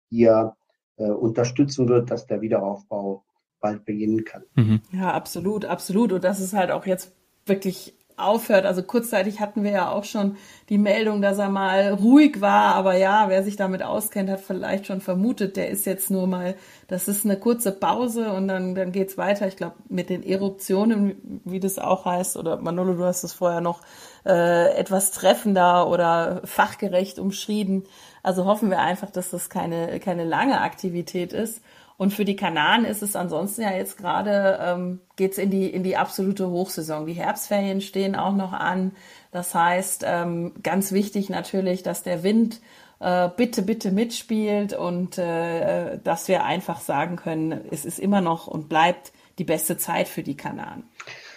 hier 0.10 0.56
äh, 0.98 1.04
unterstützen 1.04 1.88
wird, 1.88 2.10
dass 2.10 2.26
der 2.26 2.42
Wiederaufbau 2.42 3.24
bald 3.60 3.86
beginnen 3.86 4.24
kann. 4.24 4.44
Mhm. 4.56 4.82
Ja, 4.94 5.12
absolut, 5.14 5.66
absolut. 5.66 6.12
Und 6.12 6.24
das 6.24 6.40
ist 6.40 6.54
halt 6.54 6.72
auch 6.72 6.88
jetzt 6.88 7.14
wirklich 7.46 7.99
aufhört. 8.20 8.66
Also 8.66 8.84
kurzzeitig 8.84 9.40
hatten 9.40 9.64
wir 9.64 9.72
ja 9.72 9.92
auch 9.92 10.04
schon 10.04 10.38
die 10.70 10.78
Meldung, 10.78 11.22
dass 11.22 11.38
er 11.38 11.50
mal 11.50 11.94
ruhig 11.94 12.42
war, 12.42 12.76
aber 12.76 12.96
ja, 12.96 13.30
wer 13.30 13.44
sich 13.44 13.56
damit 13.56 13.82
auskennt, 13.82 14.30
hat 14.30 14.42
vielleicht 14.42 14.86
schon 14.86 15.02
vermutet, 15.02 15.58
der 15.58 15.70
ist 15.70 15.86
jetzt 15.86 16.12
nur 16.12 16.28
mal, 16.28 16.56
das 16.88 17.08
ist 17.08 17.26
eine 17.26 17.38
kurze 17.38 17.72
Pause 17.72 18.32
und 18.32 18.48
dann, 18.48 18.76
dann 18.76 18.92
geht's 18.92 19.18
weiter. 19.18 19.48
Ich 19.48 19.58
glaube, 19.58 19.76
mit 19.90 20.10
den 20.10 20.24
Eruptionen, 20.24 21.42
wie 21.46 21.60
das 21.60 21.80
auch 21.80 22.06
heißt, 22.06 22.38
oder 22.38 22.58
Manolo, 22.58 22.94
du 22.94 23.04
hast 23.06 23.24
es 23.24 23.34
vorher 23.34 23.62
noch 23.62 23.82
äh, 24.26 24.76
etwas 24.76 25.12
treffender 25.12 25.88
oder 25.88 26.42
fachgerecht 26.46 27.20
umschrieben. 27.20 27.84
Also 28.22 28.46
hoffen 28.46 28.70
wir 28.70 28.80
einfach, 28.80 29.10
dass 29.10 29.32
das 29.32 29.50
keine, 29.50 30.00
keine 30.00 30.26
lange 30.26 30.62
Aktivität 30.62 31.34
ist 31.34 31.62
Und 32.00 32.14
für 32.14 32.24
die 32.24 32.38
Kanaren 32.38 32.86
ist 32.86 33.04
es 33.04 33.18
ansonsten 33.18 33.62
ja 33.62 33.74
jetzt 33.74 33.98
gerade, 33.98 34.58
ähm, 34.64 35.02
geht 35.18 35.38
in 35.38 35.52
die, 35.52 35.68
in 35.68 35.84
die 35.84 35.98
absolute 35.98 36.50
Hochsaison. 36.50 37.06
Die 37.06 37.12
Herbstferien 37.12 37.82
stehen 37.82 38.16
auch 38.16 38.34
noch 38.34 38.54
an. 38.54 38.94
Das 39.34 39.54
heißt, 39.54 40.06
ähm, 40.08 40.54
ganz 40.64 40.94
wichtig 40.94 41.30
natürlich, 41.30 41.84
dass 41.84 42.02
der 42.02 42.24
Wind 42.24 42.62
äh, 43.02 43.28
bitte, 43.36 43.64
bitte 43.64 43.92
mitspielt 43.92 44.72
und 44.72 45.18
äh, 45.18 46.00
dass 46.02 46.30
wir 46.30 46.46
einfach 46.46 46.80
sagen 46.80 47.18
können, 47.18 47.60
es 47.70 47.84
ist 47.84 48.00
immer 48.00 48.22
noch 48.22 48.48
und 48.48 48.70
bleibt 48.70 49.12
die 49.38 49.44
beste 49.44 49.76
Zeit 49.76 50.08
für 50.08 50.24
die 50.24 50.38
Kanaren. 50.38 50.84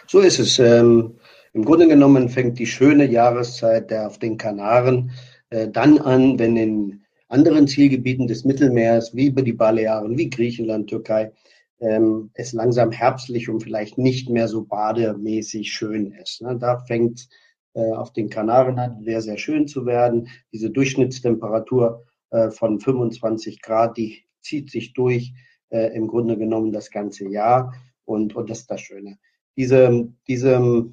So 0.07 0.21
ist 0.21 0.39
es. 0.39 0.61
Ähm, 0.61 1.17
Im 1.55 1.65
Grunde 1.65 1.89
genommen 1.89 2.29
fängt 2.29 2.61
die 2.61 2.67
schöne 2.67 3.07
Jahreszeit 3.07 3.91
der 3.91 4.07
auf 4.07 4.21
den 4.21 4.39
Kanaren 4.39 5.11
äh, 5.51 5.67
dann 5.67 5.99
an, 5.99 6.39
wenn 6.39 6.57
in 6.57 7.02
anderen 7.33 7.67
Zielgebieten 7.67 8.27
des 8.27 8.45
Mittelmeers, 8.45 9.15
wie 9.17 9.29
über 9.29 9.43
die 9.43 9.55
Balearen, 9.55 10.19
wie 10.19 10.29
Griechenland, 10.29 10.91
Türkei, 10.91 11.33
ähm, 11.81 12.31
es 12.35 12.53
langsam 12.53 12.93
herbstlich 12.93 13.49
und 13.49 13.63
vielleicht 13.63 13.97
nicht 13.97 14.29
mehr 14.29 14.49
so 14.49 14.65
bademäßig 14.65 15.73
schön 15.73 16.13
ist. 16.13 16.43
Ne? 16.43 16.59
Da 16.59 16.79
fängt 16.79 17.29
äh, 17.73 17.93
auf 17.93 18.13
den 18.13 18.29
Kanaren 18.29 18.79
an 18.79 19.03
sehr, 19.03 19.23
sehr 19.23 19.39
schön 19.39 19.67
zu 19.67 19.87
werden. 19.87 20.29
Diese 20.53 20.71
Durchschnittstemperatur 20.71 22.05
äh, 22.31 22.51
von 22.51 22.79
25 22.79 23.63
Grad, 23.63 23.97
die 23.97 24.25
zieht 24.43 24.71
sich 24.71 24.93
durch 24.93 25.33
äh, 25.71 25.97
im 25.97 26.09
Grunde 26.09 26.37
genommen 26.37 26.71
das 26.71 26.91
ganze 26.91 27.27
Jahr. 27.29 27.75
Und, 28.05 28.37
und 28.37 28.51
das 28.51 28.61
ist 28.61 28.71
das 28.71 28.83
Schöne. 28.83 29.19
Diese, 29.57 30.09
diese, 30.29 30.87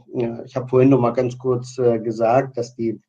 ich 0.46 0.55
habe 0.55 0.67
vorhin 0.67 0.89
noch 0.89 1.00
mal 1.00 1.12
ganz 1.12 1.38
kurz 1.38 1.77
äh, 1.77 2.00
gesagt, 2.00 2.58
dass 2.58 2.75
die 2.75 3.00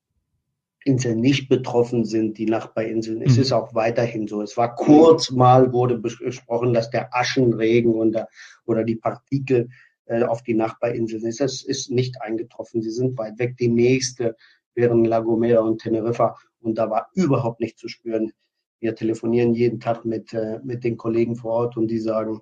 Inseln 0.84 1.20
nicht 1.20 1.48
betroffen 1.48 2.04
sind, 2.04 2.38
die 2.38 2.46
Nachbarinseln. 2.46 3.22
Es 3.22 3.36
mhm. 3.36 3.42
ist 3.42 3.52
auch 3.52 3.74
weiterhin 3.74 4.26
so. 4.28 4.40
Es 4.42 4.56
war 4.56 4.74
kurz 4.74 5.30
mal, 5.30 5.72
wurde 5.72 5.98
besprochen, 5.98 6.72
dass 6.72 6.90
der 6.90 7.14
Aschenregen 7.14 7.94
und 7.94 8.12
der, 8.12 8.28
oder 8.64 8.84
die 8.84 8.96
Partikel 8.96 9.68
äh, 10.06 10.22
auf 10.22 10.42
die 10.42 10.54
Nachbarinseln 10.54 11.24
ist. 11.26 11.40
Das 11.40 11.62
ist 11.62 11.90
nicht 11.90 12.20
eingetroffen. 12.22 12.82
Sie 12.82 12.90
sind 12.90 13.18
weit 13.18 13.38
weg. 13.38 13.56
Die 13.58 13.68
nächste 13.68 14.36
wären 14.74 15.04
La 15.04 15.20
Gomera 15.20 15.60
und 15.60 15.82
Teneriffa 15.82 16.36
und 16.60 16.76
da 16.78 16.90
war 16.90 17.10
überhaupt 17.14 17.60
nicht 17.60 17.78
zu 17.78 17.88
spüren. 17.88 18.32
Wir 18.80 18.94
telefonieren 18.94 19.54
jeden 19.54 19.80
Tag 19.80 20.04
mit, 20.04 20.32
äh, 20.32 20.58
mit 20.64 20.84
den 20.84 20.96
Kollegen 20.96 21.36
vor 21.36 21.52
Ort 21.52 21.76
und 21.76 21.88
die 21.88 21.98
sagen, 21.98 22.40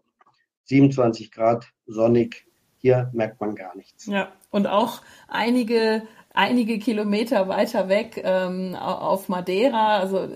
27 0.65 1.31
Grad, 1.33 1.73
sonnig, 1.87 2.47
hier 2.77 3.11
merkt 3.13 3.41
man 3.41 3.55
gar 3.55 3.77
nichts. 3.77 4.07
Ja, 4.07 4.33
und 4.51 4.67
auch 4.67 5.03
einige, 5.27 6.03
einige 6.39 6.79
Kilometer 6.79 7.49
weiter 7.49 7.89
weg 7.89 8.23
ähm, 8.25 8.77
auf 8.77 9.29
Madeira, 9.29 9.99
also 9.99 10.29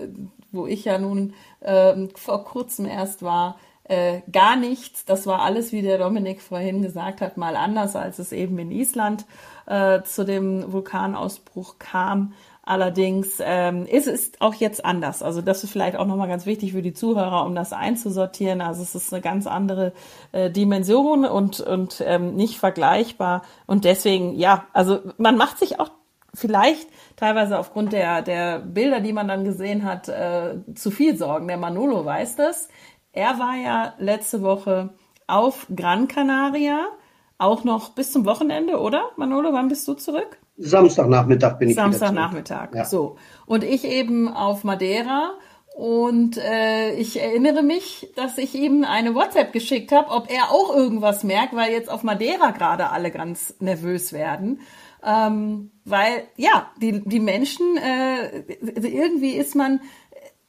wo 0.51 0.67
ich 0.67 0.83
ja 0.83 0.97
nun 0.97 1.33
ähm, 1.61 2.09
vor 2.13 2.43
kurzem 2.43 2.85
erst 2.85 3.23
war, 3.23 3.57
äh, 3.85 4.21
gar 4.31 4.57
nichts. 4.57 5.05
Das 5.05 5.25
war 5.27 5.41
alles, 5.41 5.71
wie 5.71 5.81
der 5.81 5.97
Dominik 5.97 6.41
vorhin 6.41 6.81
gesagt 6.81 7.21
hat, 7.21 7.37
mal 7.37 7.55
anders, 7.55 7.95
als 7.95 8.19
es 8.19 8.33
eben 8.33 8.59
in 8.59 8.69
Island 8.71 9.25
äh, 9.65 10.01
zu 10.03 10.25
dem 10.25 10.71
Vulkanausbruch 10.73 11.79
kam. 11.79 12.33
Allerdings 12.65 13.41
ähm, 13.41 13.85
ist 13.85 14.07
es 14.07 14.31
auch 14.39 14.53
jetzt 14.53 14.85
anders. 14.85 15.21
Also 15.21 15.41
das 15.41 15.65
ist 15.65 15.71
vielleicht 15.71 15.97
auch 15.97 16.05
nochmal 16.05 16.29
ganz 16.29 16.45
wichtig 16.45 16.71
für 16.71 16.81
die 16.81 16.93
Zuhörer, 16.93 17.45
um 17.45 17.55
das 17.55 17.73
einzusortieren. 17.73 18.61
Also 18.61 18.81
es 18.83 18.95
ist 18.95 19.13
eine 19.13 19.21
ganz 19.21 19.47
andere 19.47 19.91
äh, 20.31 20.49
Dimension 20.49 21.25
und, 21.25 21.59
und 21.59 22.01
ähm, 22.07 22.35
nicht 22.35 22.59
vergleichbar. 22.59 23.41
Und 23.67 23.83
deswegen, 23.83 24.35
ja, 24.35 24.65
also 24.71 24.99
man 25.17 25.35
macht 25.35 25.59
sich 25.59 25.81
auch 25.81 25.91
vielleicht 26.33 26.87
teilweise 27.17 27.59
aufgrund 27.59 27.91
der, 27.91 28.21
der 28.21 28.59
Bilder, 28.59 29.01
die 29.01 29.13
man 29.13 29.27
dann 29.27 29.43
gesehen 29.43 29.83
hat, 29.83 30.07
äh, 30.07 30.55
zu 30.73 30.89
viel 30.89 31.17
Sorgen. 31.17 31.49
Der 31.49 31.57
Manolo 31.57 32.05
weiß 32.05 32.37
das. 32.37 32.69
Er 33.11 33.39
war 33.39 33.55
ja 33.57 33.93
letzte 33.97 34.41
Woche 34.41 34.89
auf 35.27 35.67
Gran 35.75 36.07
Canaria, 36.07 36.87
auch 37.37 37.65
noch 37.65 37.89
bis 37.89 38.13
zum 38.13 38.23
Wochenende, 38.25 38.79
oder? 38.79 39.09
Manolo, 39.17 39.51
wann 39.51 39.67
bist 39.67 39.85
du 39.85 39.95
zurück? 39.95 40.37
Samstagnachmittag 40.57 41.57
bin 41.57 41.69
ich 41.69 41.75
Samstagnachmittag, 41.75 42.75
ja. 42.75 42.85
so. 42.85 43.17
Und 43.45 43.63
ich 43.63 43.85
eben 43.85 44.27
auf 44.27 44.63
Madeira 44.63 45.33
und 45.75 46.37
äh, 46.37 46.93
ich 46.95 47.19
erinnere 47.19 47.63
mich, 47.63 48.11
dass 48.15 48.37
ich 48.37 48.53
ihm 48.53 48.83
eine 48.83 49.15
WhatsApp 49.15 49.51
geschickt 49.51 49.91
habe, 49.91 50.11
ob 50.11 50.29
er 50.31 50.51
auch 50.51 50.75
irgendwas 50.75 51.23
merkt, 51.23 51.55
weil 51.55 51.71
jetzt 51.71 51.89
auf 51.89 52.03
Madeira 52.03 52.51
gerade 52.51 52.91
alle 52.91 53.09
ganz 53.09 53.55
nervös 53.59 54.13
werden. 54.13 54.59
Ähm, 55.03 55.71
weil 55.83 56.27
ja, 56.37 56.71
die, 56.79 57.01
die 57.03 57.19
Menschen, 57.19 57.77
äh, 57.77 58.41
irgendwie 58.61 59.31
ist 59.31 59.55
man 59.55 59.81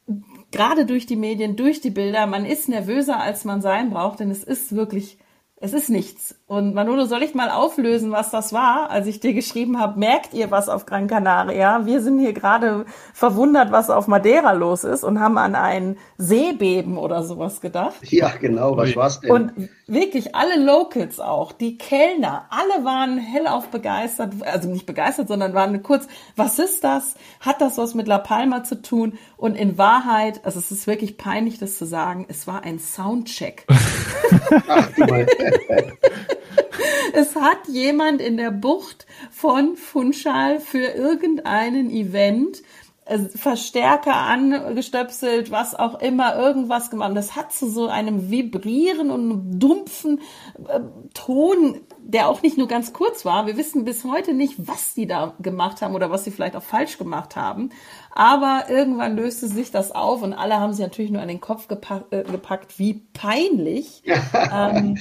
äh, 0.07 0.13
gerade 0.53 0.85
durch 0.85 1.07
die 1.07 1.17
Medien, 1.17 1.57
durch 1.57 1.81
die 1.81 1.91
Bilder, 1.91 2.27
man 2.27 2.45
ist 2.45 2.69
nervöser, 2.69 3.19
als 3.19 3.47
man 3.47 3.63
sein 3.63 3.91
braucht, 3.91 4.21
denn 4.21 4.31
es 4.31 4.45
ist 4.45 4.77
wirklich 4.77 5.19
es 5.65 5.73
ist 5.73 5.89
nichts. 5.89 6.35
Und 6.47 6.75
Manolo, 6.75 7.07
soll 7.07 7.23
ich 7.23 7.35
mal 7.35 7.49
auflösen, 7.49 8.13
was 8.13 8.31
das 8.31 8.53
war, 8.53 8.91
als 8.91 9.07
ich 9.07 9.21
dir 9.21 9.33
geschrieben 9.33 9.81
habe, 9.81 9.99
merkt 9.99 10.35
ihr 10.35 10.51
was 10.51 10.69
auf 10.69 10.85
Gran 10.85 11.07
Canaria? 11.07 11.87
Wir 11.87 12.03
sind 12.03 12.19
hier 12.19 12.35
gerade 12.35 12.85
verwundert, 13.15 13.73
was 13.73 13.89
auf 13.89 14.07
Madeira 14.07 14.53
los 14.53 14.85
ist 14.85 15.05
und 15.05 15.21
haben 15.21 15.39
an 15.39 15.55
ein 15.55 15.97
Seebeben 16.19 16.99
oder 16.99 17.23
sowas 17.23 17.63
gedacht. 17.63 17.95
Ja, 18.03 18.31
genau, 18.39 18.77
was 18.77 18.95
war's 18.95 19.21
denn? 19.21 19.31
Und 19.31 19.71
wirklich 19.87 20.35
alle 20.35 20.63
Locals 20.63 21.21
auch, 21.21 21.53
die 21.53 21.77
Kellner, 21.77 22.47
alle 22.51 22.85
waren 22.85 23.19
hellauf 23.19 23.69
begeistert, 23.69 24.33
also 24.43 24.69
nicht 24.69 24.87
begeistert, 24.87 25.29
sondern 25.29 25.53
waren 25.55 25.83
kurz, 25.83 26.07
was 26.37 26.59
ist 26.59 26.85
das? 26.85 27.15
Hat 27.41 27.61
das 27.61 27.77
was 27.77 27.95
mit 27.95 28.07
La 28.07 28.19
Palma 28.19 28.65
zu 28.65 28.81
tun? 28.81 29.19
Und 29.37 29.57
in 29.57 29.77
Wahrheit, 29.77 30.45
also 30.45 30.59
es 30.59 30.71
ist 30.71 30.87
wirklich 30.87 31.19
peinlich, 31.19 31.59
das 31.59 31.77
zu 31.77 31.85
sagen, 31.85 32.25
es 32.29 32.47
war 32.47 32.63
ein 32.63 32.79
Soundcheck. 32.79 33.67
Ach, 34.69 34.91
es 37.13 37.37
hat 37.37 37.69
jemand 37.69 38.23
in 38.23 38.37
der 38.39 38.51
Bucht 38.51 39.07
von 39.31 39.77
Funchal 39.77 40.61
für 40.61 40.87
irgendeinen 40.87 41.91
Event 41.91 42.63
Verstärker 43.35 44.15
angestöpselt, 44.15 45.51
was 45.51 45.75
auch 45.75 46.01
immer, 46.01 46.37
irgendwas 46.37 46.89
gemacht. 46.89 47.15
Das 47.15 47.37
hat 47.37 47.53
zu 47.53 47.69
so 47.69 47.87
einem 47.87 48.31
Vibrieren 48.31 49.11
und 49.11 49.61
dumpfen 49.61 50.23
äh, 50.67 50.81
Ton, 51.13 51.83
der 51.99 52.29
auch 52.29 52.41
nicht 52.41 52.57
nur 52.57 52.67
ganz 52.67 52.95
kurz 52.95 53.27
war. 53.27 53.47
Wir 53.47 53.59
wissen 53.59 53.85
bis 53.85 54.05
heute 54.05 54.33
nicht, 54.33 54.55
was 54.57 54.95
die 54.95 55.07
da 55.07 55.35
gemacht 55.39 55.83
haben 55.83 55.95
oder 55.95 56.11
was 56.11 56.25
sie 56.25 56.31
vielleicht 56.31 56.57
auch 56.57 56.63
falsch 56.63 56.97
gemacht 56.97 57.37
haben. 57.37 57.69
Aber 58.11 58.65
irgendwann 58.71 59.17
löste 59.17 59.49
sich 59.49 59.71
das 59.71 59.93
auf 59.93 60.23
und 60.23 60.33
alle 60.33 60.59
haben 60.59 60.73
sich 60.73 60.83
natürlich 60.83 61.11
nur 61.11 61.21
an 61.21 61.29
den 61.29 61.43
Kopf 61.43 61.69
gepack, 61.69 62.07
äh, 62.11 62.23
gepackt, 62.23 62.79
wie 62.79 63.07
peinlich. 63.13 64.03
ähm, 64.51 64.97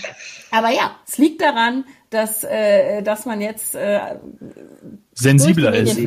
aber 0.51 0.72
ja, 0.72 0.91
es 1.07 1.17
liegt 1.17 1.41
daran, 1.41 1.86
dass, 2.13 2.43
äh, 2.43 3.01
dass 3.01 3.25
man 3.25 3.41
jetzt 3.41 3.75
äh, 3.75 4.00
sensibler 5.13 5.74
ist. 5.74 6.00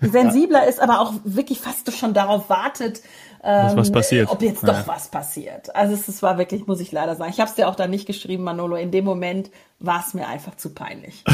sensibler 0.00 0.66
ist, 0.66 0.80
aber 0.80 1.00
auch 1.00 1.12
wirklich 1.24 1.60
fast 1.60 1.92
schon 1.96 2.14
darauf 2.14 2.48
wartet, 2.48 3.02
ähm, 3.44 3.76
was 3.76 3.90
passiert. 3.90 4.30
ob 4.30 4.40
jetzt 4.40 4.62
doch 4.62 4.68
ja. 4.68 4.84
was 4.86 5.08
passiert. 5.08 5.74
Also 5.74 5.94
es, 5.94 6.06
es 6.06 6.22
war 6.22 6.38
wirklich, 6.38 6.66
muss 6.66 6.80
ich 6.80 6.92
leider 6.92 7.16
sagen. 7.16 7.30
Ich 7.32 7.40
habe 7.40 7.50
es 7.50 7.56
dir 7.56 7.68
auch 7.68 7.74
da 7.74 7.88
nicht 7.88 8.06
geschrieben, 8.06 8.44
Manolo. 8.44 8.76
In 8.76 8.92
dem 8.92 9.04
Moment 9.04 9.50
war 9.80 10.04
es 10.06 10.14
mir 10.14 10.28
einfach 10.28 10.54
zu 10.56 10.72
peinlich. 10.74 11.24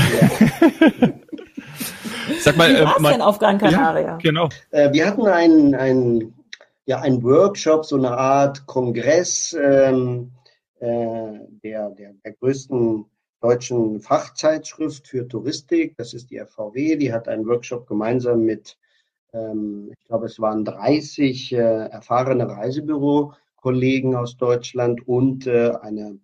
Sag 2.41 2.57
mal, 2.57 2.75
Wie 2.75 2.81
war's 2.81 3.05
äh, 3.05 3.13
denn 3.13 3.23
auf 3.23 3.39
Gran 3.39 3.59
Canaria? 3.59 4.07
Ja, 4.07 4.17
genau. 4.17 4.49
Äh, 4.71 4.93
wir 4.93 5.07
hatten 5.07 5.27
einen, 5.27 5.75
einen, 5.75 6.35
ja, 6.87 7.01
einen 7.01 7.23
Workshop, 7.23 7.85
so 7.85 7.97
eine 7.97 8.17
Art 8.17 8.67
Kongress 8.67 9.55
ähm, 9.61 10.33
äh, 10.81 10.87
der, 11.63 11.91
der, 11.91 12.15
der 12.25 12.33
größten 12.41 13.05
deutschen 13.41 14.01
Fachzeitschrift 14.01 15.09
für 15.09 15.27
Touristik. 15.29 15.97
Das 15.97 16.15
ist 16.15 16.31
die 16.31 16.39
FVW. 16.39 16.97
Die 16.97 17.13
hat 17.13 17.29
einen 17.29 17.47
Workshop 17.47 17.87
gemeinsam 17.87 18.45
mit, 18.45 18.79
ähm, 19.33 19.91
ich 19.93 20.07
glaube, 20.07 20.27
es 20.27 20.41
waren 20.41 20.65
30 20.65 21.53
äh, 21.53 21.57
erfahrene 21.57 22.49
Reisebüro-Kollegen 22.49 24.17
aus 24.17 24.37
Deutschland 24.37 25.07
und 25.07 25.47
äh, 25.47 25.73
eine 25.81 26.19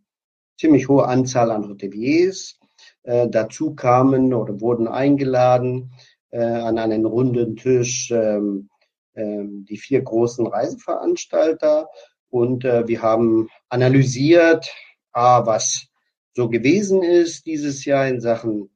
ziemlich 0.58 0.88
hohe 0.88 1.06
Anzahl 1.06 1.50
an 1.50 1.68
Hoteliers. 1.68 2.58
Äh, 3.02 3.28
dazu 3.28 3.74
kamen 3.74 4.34
oder 4.34 4.60
wurden 4.60 4.88
eingeladen 4.88 5.92
äh, 6.30 6.40
an 6.40 6.78
einen 6.78 7.04
runden 7.04 7.56
Tisch 7.56 8.10
ähm, 8.10 8.68
ähm, 9.14 9.64
die 9.68 9.76
vier 9.76 10.02
großen 10.02 10.46
Reiseveranstalter 10.46 11.88
und 12.30 12.64
äh, 12.64 12.88
wir 12.88 13.00
haben 13.00 13.48
analysiert, 13.68 14.68
ah, 15.12 15.46
was 15.46 15.86
so 16.34 16.48
gewesen 16.48 17.02
ist 17.02 17.46
dieses 17.46 17.84
Jahr 17.84 18.08
in 18.08 18.20
Sachen 18.20 18.70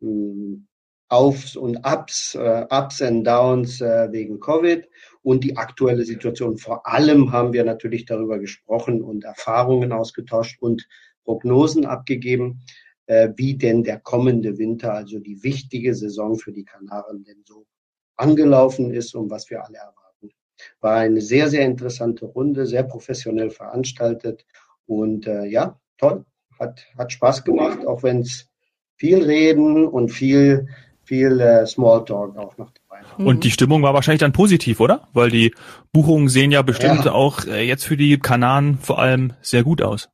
mh, 0.00 0.08
hm, 0.08 0.68
Aufs 1.08 1.56
und 1.56 1.76
Ups, 1.84 2.34
äh, 2.34 2.64
Ups 2.70 3.02
and 3.02 3.26
Downs 3.26 3.82
äh, 3.82 4.10
wegen 4.12 4.40
Covid 4.40 4.88
und 5.20 5.44
die 5.44 5.58
aktuelle 5.58 6.04
Situation. 6.04 6.56
Vor 6.56 6.86
allem 6.86 7.32
haben 7.32 7.52
wir 7.52 7.64
natürlich 7.64 8.06
darüber 8.06 8.38
gesprochen 8.38 9.02
und 9.02 9.24
Erfahrungen 9.24 9.92
ausgetauscht 9.92 10.62
und 10.62 10.88
Prognosen 11.24 11.84
abgegeben, 11.84 12.62
äh, 13.06 13.28
wie 13.36 13.58
denn 13.58 13.82
der 13.82 14.00
kommende 14.00 14.56
Winter, 14.56 14.94
also 14.94 15.18
die 15.18 15.42
wichtige 15.42 15.94
Saison 15.94 16.38
für 16.38 16.50
die 16.50 16.64
Kanaren, 16.64 17.24
denn 17.24 17.42
so 17.44 17.66
angelaufen 18.16 18.90
ist 18.90 19.14
und 19.14 19.28
was 19.28 19.50
wir 19.50 19.62
alle 19.62 19.76
erwarten. 19.76 20.30
War 20.80 20.96
eine 20.96 21.20
sehr, 21.20 21.50
sehr 21.50 21.66
interessante 21.66 22.24
Runde, 22.24 22.64
sehr 22.66 22.84
professionell 22.84 23.50
veranstaltet 23.50 24.46
Und 24.86 25.26
äh, 25.26 25.44
ja, 25.44 25.78
toll, 25.98 26.24
hat, 26.62 26.86
hat 26.96 27.12
Spaß 27.12 27.44
gemacht, 27.44 27.86
auch 27.86 28.02
wenn 28.02 28.20
es 28.20 28.48
viel 28.96 29.22
Reden 29.22 29.86
und 29.86 30.10
viel, 30.10 30.68
viel 31.02 31.40
äh, 31.40 31.66
Smalltalk 31.66 32.36
auch 32.36 32.56
noch 32.56 32.70
dabei 32.70 33.02
war. 33.18 33.26
Und 33.26 33.44
die 33.44 33.50
Stimmung 33.50 33.82
war 33.82 33.94
wahrscheinlich 33.94 34.20
dann 34.20 34.32
positiv, 34.32 34.80
oder? 34.80 35.08
Weil 35.12 35.30
die 35.30 35.54
Buchungen 35.92 36.28
sehen 36.28 36.52
ja 36.52 36.62
bestimmt 36.62 37.04
ja. 37.04 37.12
auch 37.12 37.44
äh, 37.44 37.66
jetzt 37.66 37.84
für 37.84 37.96
die 37.96 38.18
Kanaren 38.18 38.78
vor 38.78 38.98
allem 38.98 39.32
sehr 39.42 39.64
gut 39.64 39.82
aus. 39.82 40.08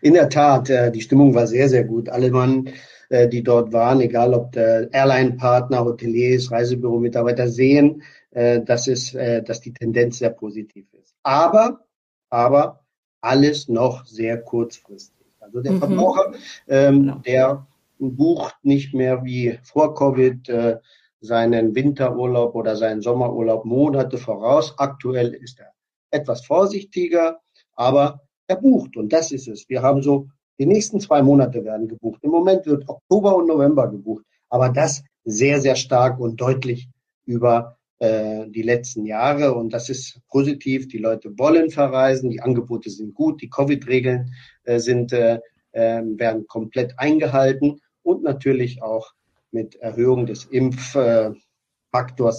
In 0.00 0.14
der 0.14 0.28
Tat, 0.28 0.70
äh, 0.70 0.92
die 0.92 1.00
Stimmung 1.00 1.34
war 1.34 1.46
sehr, 1.46 1.68
sehr 1.68 1.84
gut. 1.84 2.08
Alle 2.08 2.30
Mann, 2.30 2.70
äh, 3.08 3.28
die 3.28 3.42
dort 3.42 3.72
waren, 3.72 4.00
egal 4.00 4.34
ob 4.34 4.52
der 4.52 4.92
Airline-Partner, 4.92 5.84
Hoteliers, 5.84 6.50
Reisebüro-Mitarbeiter, 6.50 7.48
sehen, 7.48 8.02
äh, 8.30 8.60
dass, 8.60 8.88
es, 8.88 9.14
äh, 9.14 9.42
dass 9.42 9.60
die 9.60 9.72
Tendenz 9.72 10.18
sehr 10.18 10.30
positiv 10.30 10.86
ist. 10.92 11.14
Aber, 11.22 11.80
aber 12.30 12.84
alles 13.20 13.68
noch 13.68 14.04
sehr 14.04 14.40
kurzfristig. 14.42 15.13
Also 15.44 15.60
der 15.60 15.72
mhm. 15.72 15.78
Verbraucher, 15.78 16.32
ähm, 16.68 17.00
genau. 17.00 17.18
der 17.18 17.66
bucht 17.98 18.56
nicht 18.62 18.94
mehr 18.94 19.24
wie 19.24 19.58
vor 19.62 19.94
Covid 19.94 20.48
äh, 20.48 20.78
seinen 21.20 21.74
Winterurlaub 21.74 22.54
oder 22.54 22.76
seinen 22.76 23.00
Sommerurlaub 23.00 23.64
Monate 23.64 24.18
voraus. 24.18 24.74
Aktuell 24.78 25.32
ist 25.34 25.60
er 25.60 25.72
etwas 26.10 26.44
vorsichtiger, 26.44 27.40
aber 27.74 28.20
er 28.46 28.56
bucht 28.56 28.96
und 28.96 29.12
das 29.12 29.32
ist 29.32 29.48
es. 29.48 29.68
Wir 29.68 29.82
haben 29.82 30.02
so, 30.02 30.28
die 30.58 30.66
nächsten 30.66 31.00
zwei 31.00 31.22
Monate 31.22 31.64
werden 31.64 31.88
gebucht. 31.88 32.20
Im 32.22 32.30
Moment 32.30 32.66
wird 32.66 32.88
Oktober 32.88 33.36
und 33.36 33.46
November 33.46 33.88
gebucht, 33.88 34.24
aber 34.48 34.68
das 34.68 35.02
sehr, 35.24 35.60
sehr 35.60 35.76
stark 35.76 36.20
und 36.20 36.40
deutlich 36.40 36.88
über 37.24 37.78
äh, 37.98 38.46
die 38.48 38.62
letzten 38.62 39.06
Jahre 39.06 39.54
und 39.54 39.72
das 39.72 39.88
ist 39.88 40.20
positiv. 40.28 40.88
Die 40.88 40.98
Leute 40.98 41.32
wollen 41.38 41.70
verreisen, 41.70 42.30
die 42.30 42.42
Angebote 42.42 42.90
sind 42.90 43.14
gut, 43.14 43.40
die 43.40 43.48
Covid-Regeln 43.48 44.32
sind 44.64 45.12
äh, 45.12 45.40
ähm, 45.72 46.18
werden 46.18 46.46
komplett 46.46 46.98
eingehalten 46.98 47.80
und 48.02 48.22
natürlich 48.22 48.82
auch 48.82 49.12
mit 49.50 49.76
Erhöhung 49.76 50.26
des 50.26 50.44
Impffaktors, 50.44 51.40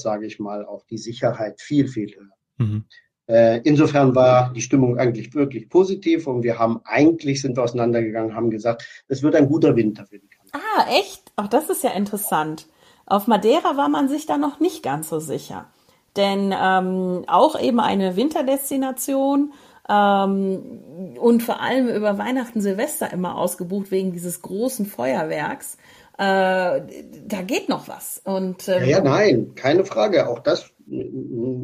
sage 0.01 0.25
ich 0.25 0.39
mal, 0.39 0.65
auch 0.65 0.86
die 0.86 0.98
Sicherheit 0.98 1.62
viel, 1.62 1.88
viel 1.88 2.15
höher. 2.15 2.36
Mhm. 2.58 2.86
Äh, 3.27 3.62
insofern 3.63 4.13
war 4.13 4.53
die 4.53 4.62
Stimmung 4.62 5.00
eigentlich 5.00 5.34
wirklich 5.34 5.67
positiv 5.70 6.27
und 6.27 6.44
wir 6.44 6.60
haben 6.60 6.82
eigentlich 6.84 7.41
sind 7.41 7.58
wir 7.58 7.63
auseinandergegangen, 7.63 8.36
haben 8.36 8.51
gesagt, 8.51 9.03
es 9.08 9.24
wird 9.24 9.36
ein 9.36 9.48
guter 9.50 9.75
Winter 9.75 10.05
für 10.05 10.20
die 10.20 10.27
Kanaren. 10.27 10.51
Ah, 10.53 10.86
echt? 10.98 11.32
Ach, 11.36 11.48
das 11.48 11.70
ist 11.70 11.84
ja 11.84 11.91
interessant. 11.91 12.67
Auf 13.08 13.27
Madeira 13.27 13.77
war 13.77 13.89
man 13.89 14.10
sich 14.10 14.25
da 14.25 14.38
noch 14.38 14.60
nicht 14.60 14.84
ganz 14.84 15.10
so 15.10 15.20
sicher. 15.20 15.67
Denn 16.15 16.53
ähm, 16.58 17.25
auch 17.27 17.60
eben 17.60 17.79
eine 17.79 18.15
Winterdestination 18.15 19.53
ähm, 19.89 21.15
und 21.20 21.44
vor 21.44 21.62
allem 21.62 21.88
über 21.89 22.18
Weihnachten, 22.18 22.62
Silvester 22.62 23.12
immer 23.13 23.38
ausgebucht 23.38 23.92
wegen 23.92 24.12
dieses 24.12 24.42
großen 24.42 24.86
Feuerwerks. 24.86 25.77
Äh, 26.18 26.82
da 27.27 27.42
geht 27.46 27.70
noch 27.70 27.88
was. 27.88 28.22
Und, 28.24 28.68
ähm, 28.70 28.84
ja, 28.84 28.98
ja, 28.98 29.01
nein, 29.01 29.54
keine 29.56 29.86
Frage. 29.86 30.30
Auch 30.30 30.39
das 30.39 30.72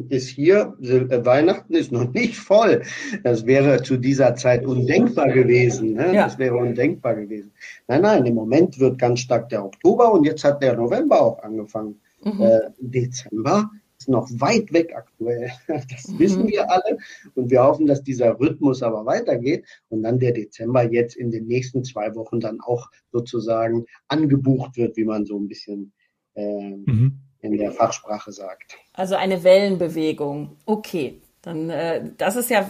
ist 0.08 0.28
hier, 0.28 0.74
äh, 0.82 1.24
Weihnachten 1.24 1.74
ist 1.74 1.92
noch 1.92 2.12
nicht 2.12 2.36
voll. 2.36 2.82
Das 3.22 3.46
wäre 3.46 3.82
zu 3.82 3.96
dieser 3.96 4.34
Zeit 4.34 4.66
undenkbar 4.66 5.30
gewesen. 5.30 5.94
Ne? 5.94 6.14
Ja. 6.14 6.24
Das 6.24 6.38
wäre 6.38 6.56
undenkbar 6.56 7.14
gewesen. 7.14 7.52
Nein, 7.88 8.02
nein, 8.02 8.26
im 8.26 8.34
Moment 8.34 8.78
wird 8.78 8.98
ganz 8.98 9.20
stark 9.20 9.48
der 9.48 9.64
Oktober 9.64 10.12
und 10.12 10.24
jetzt 10.24 10.44
hat 10.44 10.62
der 10.62 10.76
November 10.76 11.20
auch 11.22 11.42
angefangen. 11.42 12.00
Mhm. 12.22 12.42
Äh, 12.42 12.60
Dezember 12.78 13.70
ist 14.02 14.08
noch 14.08 14.28
weit 14.32 14.72
weg 14.72 14.94
aktuell. 14.94 15.50
Das 15.66 16.08
mhm. 16.08 16.18
wissen 16.18 16.48
wir 16.48 16.70
alle 16.70 16.98
und 17.34 17.50
wir 17.50 17.62
hoffen, 17.62 17.86
dass 17.86 18.02
dieser 18.02 18.38
Rhythmus 18.38 18.82
aber 18.82 19.06
weitergeht 19.06 19.64
und 19.88 20.02
dann 20.02 20.18
der 20.18 20.32
Dezember 20.32 20.90
jetzt 20.90 21.16
in 21.16 21.30
den 21.30 21.46
nächsten 21.46 21.84
zwei 21.84 22.14
Wochen 22.14 22.40
dann 22.40 22.60
auch 22.60 22.90
sozusagen 23.10 23.86
angebucht 24.08 24.76
wird, 24.76 24.96
wie 24.96 25.04
man 25.04 25.24
so 25.24 25.38
ein 25.38 25.48
bisschen 25.48 25.92
äh, 26.34 26.76
mhm 26.76 27.22
in 27.42 27.58
der 27.58 27.72
Fachsprache 27.72 28.32
sagt. 28.32 28.78
Also 28.92 29.16
eine 29.16 29.42
Wellenbewegung. 29.42 30.56
Okay, 30.64 31.20
dann 31.42 31.70
äh, 31.70 32.10
das 32.16 32.36
ist 32.36 32.50
ja 32.50 32.68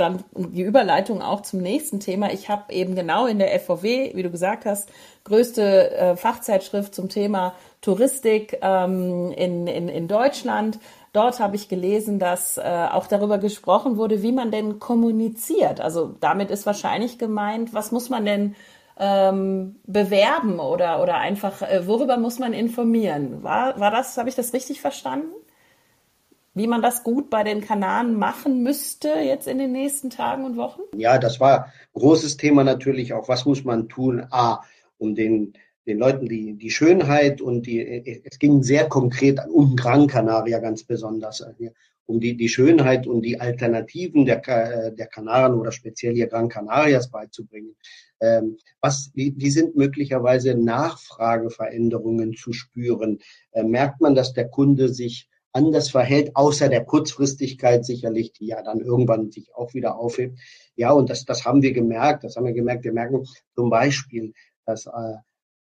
dann 0.00 0.24
die 0.34 0.62
Überleitung 0.62 1.22
auch 1.22 1.42
zum 1.42 1.60
nächsten 1.60 2.00
Thema. 2.00 2.32
Ich 2.32 2.48
habe 2.48 2.72
eben 2.72 2.94
genau 2.94 3.26
in 3.26 3.38
der 3.38 3.58
FVW, 3.60 4.12
wie 4.14 4.22
du 4.22 4.30
gesagt 4.30 4.64
hast, 4.64 4.88
größte 5.24 5.90
äh, 5.90 6.16
Fachzeitschrift 6.16 6.94
zum 6.94 7.08
Thema 7.08 7.54
Touristik 7.80 8.58
ähm, 8.62 9.32
in, 9.32 9.66
in, 9.66 9.88
in 9.88 10.08
Deutschland. 10.08 10.78
Dort 11.12 11.40
habe 11.40 11.56
ich 11.56 11.68
gelesen, 11.68 12.18
dass 12.18 12.56
äh, 12.56 12.62
auch 12.62 13.06
darüber 13.06 13.38
gesprochen 13.38 13.96
wurde, 13.96 14.22
wie 14.22 14.32
man 14.32 14.50
denn 14.50 14.78
kommuniziert. 14.78 15.80
Also 15.80 16.14
damit 16.20 16.50
ist 16.50 16.66
wahrscheinlich 16.66 17.18
gemeint, 17.18 17.74
was 17.74 17.90
muss 17.92 18.10
man 18.10 18.24
denn 18.24 18.54
ähm, 18.98 19.76
bewerben 19.84 20.60
oder, 20.60 21.02
oder 21.02 21.16
einfach, 21.16 21.62
äh, 21.62 21.86
worüber 21.86 22.16
muss 22.16 22.38
man 22.38 22.52
informieren? 22.52 23.42
War, 23.42 23.80
war 23.80 23.90
das, 23.90 24.16
habe 24.18 24.28
ich 24.28 24.34
das 24.34 24.52
richtig 24.52 24.80
verstanden? 24.80 25.30
Wie 26.52 26.66
man 26.66 26.82
das 26.82 27.04
gut 27.04 27.30
bei 27.30 27.44
den 27.44 27.60
Kanaren 27.60 28.14
machen 28.14 28.62
müsste 28.62 29.08
jetzt 29.08 29.46
in 29.46 29.58
den 29.58 29.70
nächsten 29.70 30.10
Tagen 30.10 30.44
und 30.44 30.56
Wochen? 30.56 30.80
Ja, 30.96 31.18
das 31.18 31.38
war 31.38 31.72
großes 31.92 32.36
Thema 32.36 32.64
natürlich 32.64 33.12
auch. 33.12 33.28
Was 33.28 33.44
muss 33.44 33.64
man 33.64 33.88
tun? 33.88 34.26
A, 34.30 34.60
um 34.98 35.14
den, 35.14 35.52
den 35.86 35.98
Leuten 35.98 36.26
die, 36.26 36.54
die 36.54 36.70
Schönheit 36.70 37.40
und 37.40 37.66
die, 37.66 38.22
es 38.24 38.38
ging 38.40 38.64
sehr 38.64 38.88
konkret 38.88 39.40
um 39.48 39.76
Gran 39.76 40.08
Canaria 40.08 40.58
ganz 40.58 40.82
besonders, 40.82 41.40
äh, 41.40 41.70
um 42.06 42.18
die, 42.18 42.36
die 42.36 42.48
Schönheit 42.48 43.06
und 43.06 43.22
die 43.22 43.40
Alternativen 43.40 44.26
der, 44.26 44.46
äh, 44.48 44.92
der 44.92 45.06
Kanaren 45.06 45.54
oder 45.54 45.70
speziell 45.70 46.14
hier 46.14 46.26
Gran 46.26 46.48
Canarias 46.48 47.10
beizubringen. 47.10 47.76
Ähm, 48.20 48.58
was, 48.80 49.12
wie, 49.14 49.34
wie 49.36 49.50
sind 49.50 49.76
möglicherweise 49.76 50.56
Nachfrageveränderungen 50.56 52.34
zu 52.34 52.52
spüren? 52.52 53.20
Äh, 53.52 53.62
merkt 53.62 54.00
man, 54.00 54.16
dass 54.16 54.32
der 54.32 54.48
Kunde 54.48 54.88
sich 54.88 55.29
anders 55.52 55.90
verhält, 55.90 56.36
außer 56.36 56.68
der 56.68 56.84
Kurzfristigkeit 56.84 57.84
sicherlich, 57.84 58.32
die 58.32 58.46
ja 58.46 58.62
dann 58.62 58.80
irgendwann 58.80 59.30
sich 59.30 59.54
auch 59.54 59.74
wieder 59.74 59.96
aufhebt. 59.98 60.38
Ja, 60.76 60.92
und 60.92 61.10
das, 61.10 61.24
das 61.24 61.44
haben 61.44 61.62
wir 61.62 61.72
gemerkt, 61.72 62.24
das 62.24 62.36
haben 62.36 62.46
wir 62.46 62.52
gemerkt. 62.52 62.84
Wir 62.84 62.92
merken 62.92 63.24
zum 63.54 63.70
Beispiel, 63.70 64.32
dass 64.64 64.86
äh, 64.86 65.16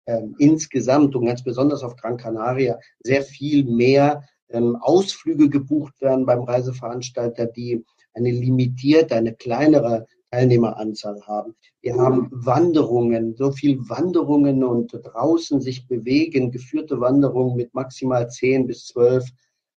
äh, 0.06 0.22
insgesamt 0.38 1.14
und 1.14 1.26
ganz 1.26 1.42
besonders 1.42 1.82
auf 1.82 1.96
Gran 1.96 2.16
Canaria 2.16 2.78
sehr 3.00 3.22
viel 3.22 3.64
mehr 3.64 4.24
ähm, 4.48 4.76
Ausflüge 4.76 5.48
gebucht 5.48 6.00
werden 6.00 6.26
beim 6.26 6.42
Reiseveranstalter, 6.42 7.46
die 7.46 7.84
eine 8.14 8.30
limitierte, 8.30 9.14
eine 9.14 9.34
kleinere 9.34 10.06
Teilnehmeranzahl 10.30 11.22
haben. 11.26 11.54
Wir 11.80 11.96
haben 11.96 12.28
Wanderungen, 12.30 13.36
so 13.36 13.52
viel 13.52 13.78
Wanderungen 13.88 14.64
und 14.64 14.92
draußen 14.92 15.60
sich 15.60 15.86
bewegen, 15.86 16.50
geführte 16.50 17.00
Wanderungen 17.00 17.56
mit 17.56 17.74
maximal 17.74 18.28
zehn 18.28 18.66
bis 18.66 18.86
zwölf 18.86 19.24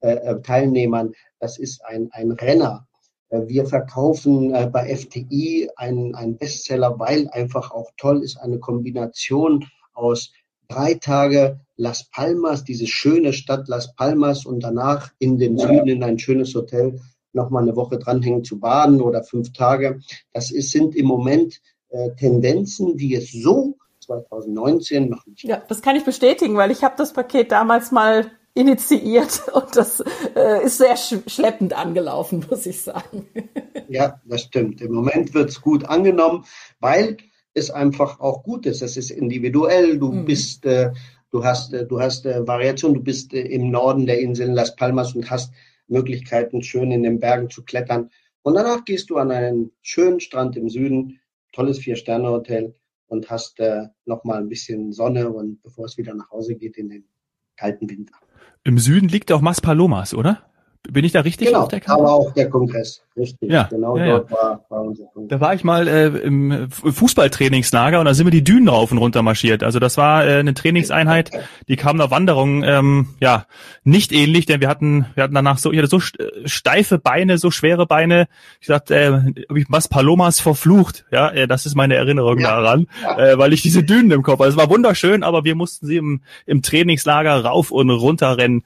Teilnehmern. 0.02 1.14
Das 1.40 1.58
ist 1.58 1.84
ein, 1.86 2.10
ein 2.12 2.32
Renner. 2.32 2.88
Äh, 3.30 3.48
wir 3.48 3.66
verkaufen 3.66 4.54
äh, 4.54 4.70
bei 4.72 4.96
FTI 4.96 5.70
einen, 5.76 6.16
einen 6.16 6.38
Bestseller, 6.38 7.00
weil 7.00 7.30
einfach 7.30 7.72
auch 7.72 7.92
toll 7.98 8.24
ist, 8.24 8.38
eine 8.38 8.60
Kombination 8.60 9.66
aus 9.94 10.34
drei 10.68 10.96
Tage 10.96 11.60
Las 11.76 12.10
Palmas, 12.12 12.64
diese 12.64 12.88
schöne 12.88 13.34
Stadt 13.34 13.68
Las 13.68 13.96
Palmas 13.96 14.46
und 14.46 14.62
danach 14.62 15.12
in 15.20 15.38
den 15.38 15.58
Süden 15.58 15.88
in 15.88 16.04
ein 16.04 16.20
schönes 16.20 16.54
Hotel 16.54 17.00
noch 17.32 17.50
mal 17.50 17.64
eine 17.64 17.76
Woche 17.76 17.98
dranhängen 17.98 18.44
zu 18.44 18.60
baden 18.60 19.02
oder 19.02 19.24
fünf 19.24 19.54
Tage. 19.54 20.00
Das 20.34 20.52
ist, 20.52 20.72
sind 20.72 20.96
im 20.96 21.06
Moment 21.06 21.62
äh, 21.90 22.12
Tendenzen, 22.16 22.98
die 22.98 23.16
es 23.16 23.32
so 23.32 23.78
2019 24.02 25.10
noch 25.10 25.26
nicht. 25.26 25.44
Ja, 25.44 25.62
das 25.68 25.82
kann 25.82 25.96
ich 25.96 26.04
bestätigen, 26.04 26.56
weil 26.56 26.72
ich 26.72 26.84
habe 26.84 26.96
das 26.98 27.14
Paket 27.14 27.52
damals 27.52 27.92
mal 27.92 28.32
initiiert 28.54 29.42
und 29.54 29.76
das 29.76 30.04
äh, 30.36 30.66
ist 30.66 30.78
sehr 30.78 30.96
sch 30.98 31.16
schleppend 31.28 31.74
angelaufen, 31.74 32.46
muss 32.50 32.66
ich 32.66 32.82
sagen. 32.82 33.28
Ja, 33.92 34.22
das 34.24 34.44
stimmt. 34.44 34.82
Im 34.82 34.94
Moment 34.94 35.34
wird 35.34 35.50
es 35.50 35.62
gut 35.62 35.84
angenommen, 35.84 36.46
weil 36.80 37.18
es 37.56 37.72
einfach 37.72 38.20
auch 38.20 38.44
gut 38.44 38.68
ist. 38.68 38.84
Es 38.84 38.98
ist 38.98 39.10
individuell. 39.10 39.98
Du 39.98 40.12
mhm. 40.12 40.26
bist, 40.26 40.64
äh, 40.68 40.92
du 41.32 41.44
hast, 41.44 41.74
äh, 41.74 41.88
du 41.88 42.00
hast 42.00 42.28
äh, 42.28 42.48
Variation. 42.48 42.94
Du 42.94 43.02
bist 43.02 43.34
äh, 43.34 43.42
im 43.42 43.72
Norden 43.72 44.06
der 44.06 44.20
Inseln 44.20 44.54
Las 44.54 44.76
Palmas 44.76 45.16
und 45.16 45.32
hast 45.32 45.52
Möglichkeiten, 45.88 46.62
schön 46.62 46.92
in 46.92 47.02
den 47.02 47.20
Bergen 47.20 47.50
zu 47.50 47.64
klettern. 47.64 48.12
Und 48.44 48.54
danach 48.54 48.86
gehst 48.86 49.10
du 49.10 49.18
an 49.18 49.32
einen 49.32 49.72
schönen 49.82 50.20
Strand 50.20 50.56
im 50.56 50.70
Süden, 50.70 51.20
tolles 51.52 51.80
Vier-Sterne-Hotel 51.80 52.76
und 53.08 53.30
hast 53.30 53.60
äh, 53.60 53.88
nochmal 54.06 54.38
ein 54.38 54.50
bisschen 54.50 54.94
Sonne 54.94 55.30
und 55.30 55.62
bevor 55.64 55.86
es 55.86 55.98
wieder 55.98 56.14
nach 56.14 56.30
Hause 56.30 56.56
geht 56.56 56.78
in 56.78 56.90
den 56.90 57.06
kalten 57.58 57.90
Winter. 57.90 58.16
Im 58.64 58.78
Süden 58.78 59.08
liegt 59.08 59.32
auch 59.32 59.42
Maspalomas, 59.42 60.14
oder? 60.14 60.50
Bin 60.88 61.04
ich 61.04 61.12
da 61.12 61.22
richtig 61.22 61.48
genau, 61.48 61.64
auf 61.64 61.68
der 61.68 61.82
Karte? 61.82 62.02
aber 62.02 62.14
auch 62.14 62.34
der 62.34 62.50
Kongress, 62.50 63.04
richtig. 63.18 63.52
Ja, 63.52 63.64
genau 63.64 63.98
ja, 63.98 64.06
dort 64.06 64.32
ja. 64.32 64.38
War, 64.38 64.66
war 64.70 64.82
unser 64.82 65.06
Kongress. 65.08 65.30
Da 65.30 65.42
war 65.42 65.54
ich 65.54 65.66
mal 65.66 65.88
äh, 65.90 66.08
im 66.08 66.70
Fußballtrainingslager 66.72 68.00
und 68.00 68.06
da 68.06 68.14
sind 68.14 68.26
wir 68.26 68.32
die 68.32 68.46
Dünen 68.46 68.70
rauf 68.70 68.92
und 68.92 68.98
runter 68.98 69.22
marschiert. 69.22 69.62
Also 69.62 69.80
das 69.80 69.98
war 69.98 70.26
äh, 70.26 70.40
eine 70.40 70.54
Trainingseinheit, 70.54 71.32
die 71.68 71.76
kam 71.76 71.98
nach 71.98 72.12
Wanderung 72.12 72.64
ähm, 72.64 73.10
ja 73.20 73.46
nicht 73.84 74.14
ähnlich, 74.14 74.46
denn 74.46 74.62
wir 74.62 74.70
hatten 74.70 75.06
wir 75.16 75.24
hatten 75.26 75.36
danach 75.36 75.58
so 75.58 75.72
ich 75.74 75.78
hatte 75.80 75.90
so 75.90 76.00
steife 76.00 76.98
Beine, 76.98 77.38
so 77.38 77.52
schwere 77.52 77.86
Beine. 77.86 78.28
Ich 78.62 78.68
sagte, 78.68 78.96
äh, 78.96 79.44
ich 79.54 79.66
was 79.68 79.90
Palomas 79.90 80.40
verflucht. 80.40 81.06
Ja, 81.12 81.30
äh, 81.30 81.46
das 81.46 81.66
ist 81.66 81.76
meine 81.76 81.96
Erinnerung 81.96 82.40
ja. 82.40 82.52
daran, 82.52 82.88
äh, 83.18 83.38
weil 83.38 83.52
ich 83.52 83.62
diese 83.62 83.84
Dünen 83.84 84.12
im 84.12 84.24
Kopf. 84.24 84.40
Also 84.40 84.58
es 84.58 84.58
war 84.58 84.70
wunderschön, 84.70 85.24
aber 85.24 85.44
wir 85.44 85.56
mussten 85.56 85.86
sie 85.86 85.98
im, 85.98 86.22
im 86.46 86.62
Trainingslager 86.62 87.44
rauf 87.44 87.70
und 87.70 87.90
runter 87.90 88.38
rennen. 88.38 88.64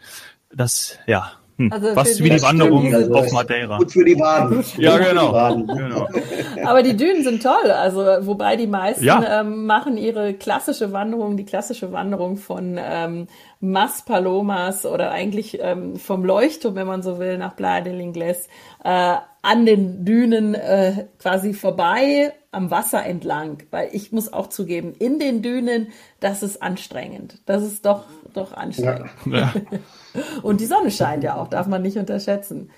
Das 0.55 0.99
ja 1.07 1.31
hm. 1.57 1.71
Also 1.71 1.95
Was 1.95 2.19
wie 2.19 2.29
die 2.29 2.41
Wanderung 2.41 2.93
also 2.93 3.13
auf 3.13 3.31
Madeira. 3.31 3.77
Gut 3.77 3.91
für 3.91 4.03
die 4.03 4.19
Waden. 4.19 4.63
Ja, 4.77 4.97
genau. 4.97 5.31
genau. 5.65 6.07
Aber 6.65 6.81
die 6.81 6.97
Dünen 6.97 7.23
sind 7.23 7.43
toll. 7.43 7.71
Also 7.71 8.01
wobei 8.21 8.55
die 8.55 8.67
meisten 8.67 9.03
ja. 9.03 9.41
ähm, 9.41 9.65
machen 9.65 9.97
ihre 9.97 10.33
klassische 10.33 10.91
Wanderung, 10.93 11.37
die 11.37 11.45
klassische 11.45 11.91
Wanderung 11.91 12.37
von 12.37 12.79
ähm, 12.81 13.27
Mas 13.59 14.03
Palomas 14.03 14.85
oder 14.85 15.11
eigentlich 15.11 15.59
ähm, 15.61 15.97
vom 15.97 16.25
Leuchtturm, 16.25 16.75
wenn 16.75 16.87
man 16.87 17.03
so 17.03 17.19
will, 17.19 17.37
nach 17.37 17.55
Playa 17.55 17.81
del 17.81 17.99
Ingles, 17.99 18.47
äh, 18.83 19.15
an 19.43 19.65
den 19.65 20.05
Dünen 20.05 20.55
äh, 20.55 21.05
quasi 21.19 21.53
vorbei 21.53 22.33
am 22.51 22.71
Wasser 22.71 23.05
entlang. 23.05 23.57
Weil 23.69 23.89
ich 23.91 24.11
muss 24.11 24.31
auch 24.31 24.47
zugeben, 24.47 24.93
in 24.97 25.19
den 25.19 25.41
Dünen, 25.41 25.89
das 26.19 26.41
ist 26.41 26.63
anstrengend. 26.63 27.39
Das 27.45 27.61
ist 27.61 27.85
doch, 27.85 28.05
doch 28.33 28.53
anstrengend. 28.53 29.09
Ja. 29.25 29.53
Und 30.41 30.61
die 30.61 30.65
Sonne 30.65 30.91
scheint 30.91 31.23
ja 31.23 31.35
auch, 31.35 31.47
darf 31.47 31.67
man 31.67 31.81
nicht 31.81 31.97
unterschätzen. 31.97 32.69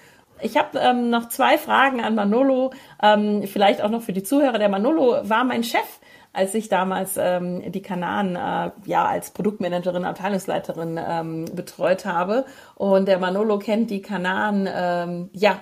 Ich 0.41 0.57
habe 0.57 0.79
ähm, 0.79 1.09
noch 1.09 1.29
zwei 1.29 1.57
Fragen 1.57 2.01
an 2.01 2.15
Manolo, 2.15 2.71
ähm, 3.01 3.43
vielleicht 3.47 3.81
auch 3.81 3.89
noch 3.89 4.01
für 4.01 4.13
die 4.13 4.23
Zuhörer. 4.23 4.59
Der 4.59 4.69
Manolo 4.69 5.17
war 5.23 5.43
mein 5.45 5.63
Chef, 5.63 5.99
als 6.33 6.53
ich 6.53 6.67
damals 6.67 7.15
ähm, 7.17 7.71
die 7.71 7.81
Kanaren 7.81 8.35
äh, 8.35 8.71
ja 8.85 9.05
als 9.05 9.31
Produktmanagerin, 9.31 10.03
Abteilungsleiterin 10.03 10.99
ähm, 11.01 11.45
betreut 11.53 12.05
habe. 12.05 12.45
Und 12.75 13.07
der 13.07 13.19
Manolo 13.19 13.59
kennt 13.59 13.89
die 13.89 14.01
Kanaren 14.01 14.67
ähm, 14.71 15.29
ja 15.31 15.59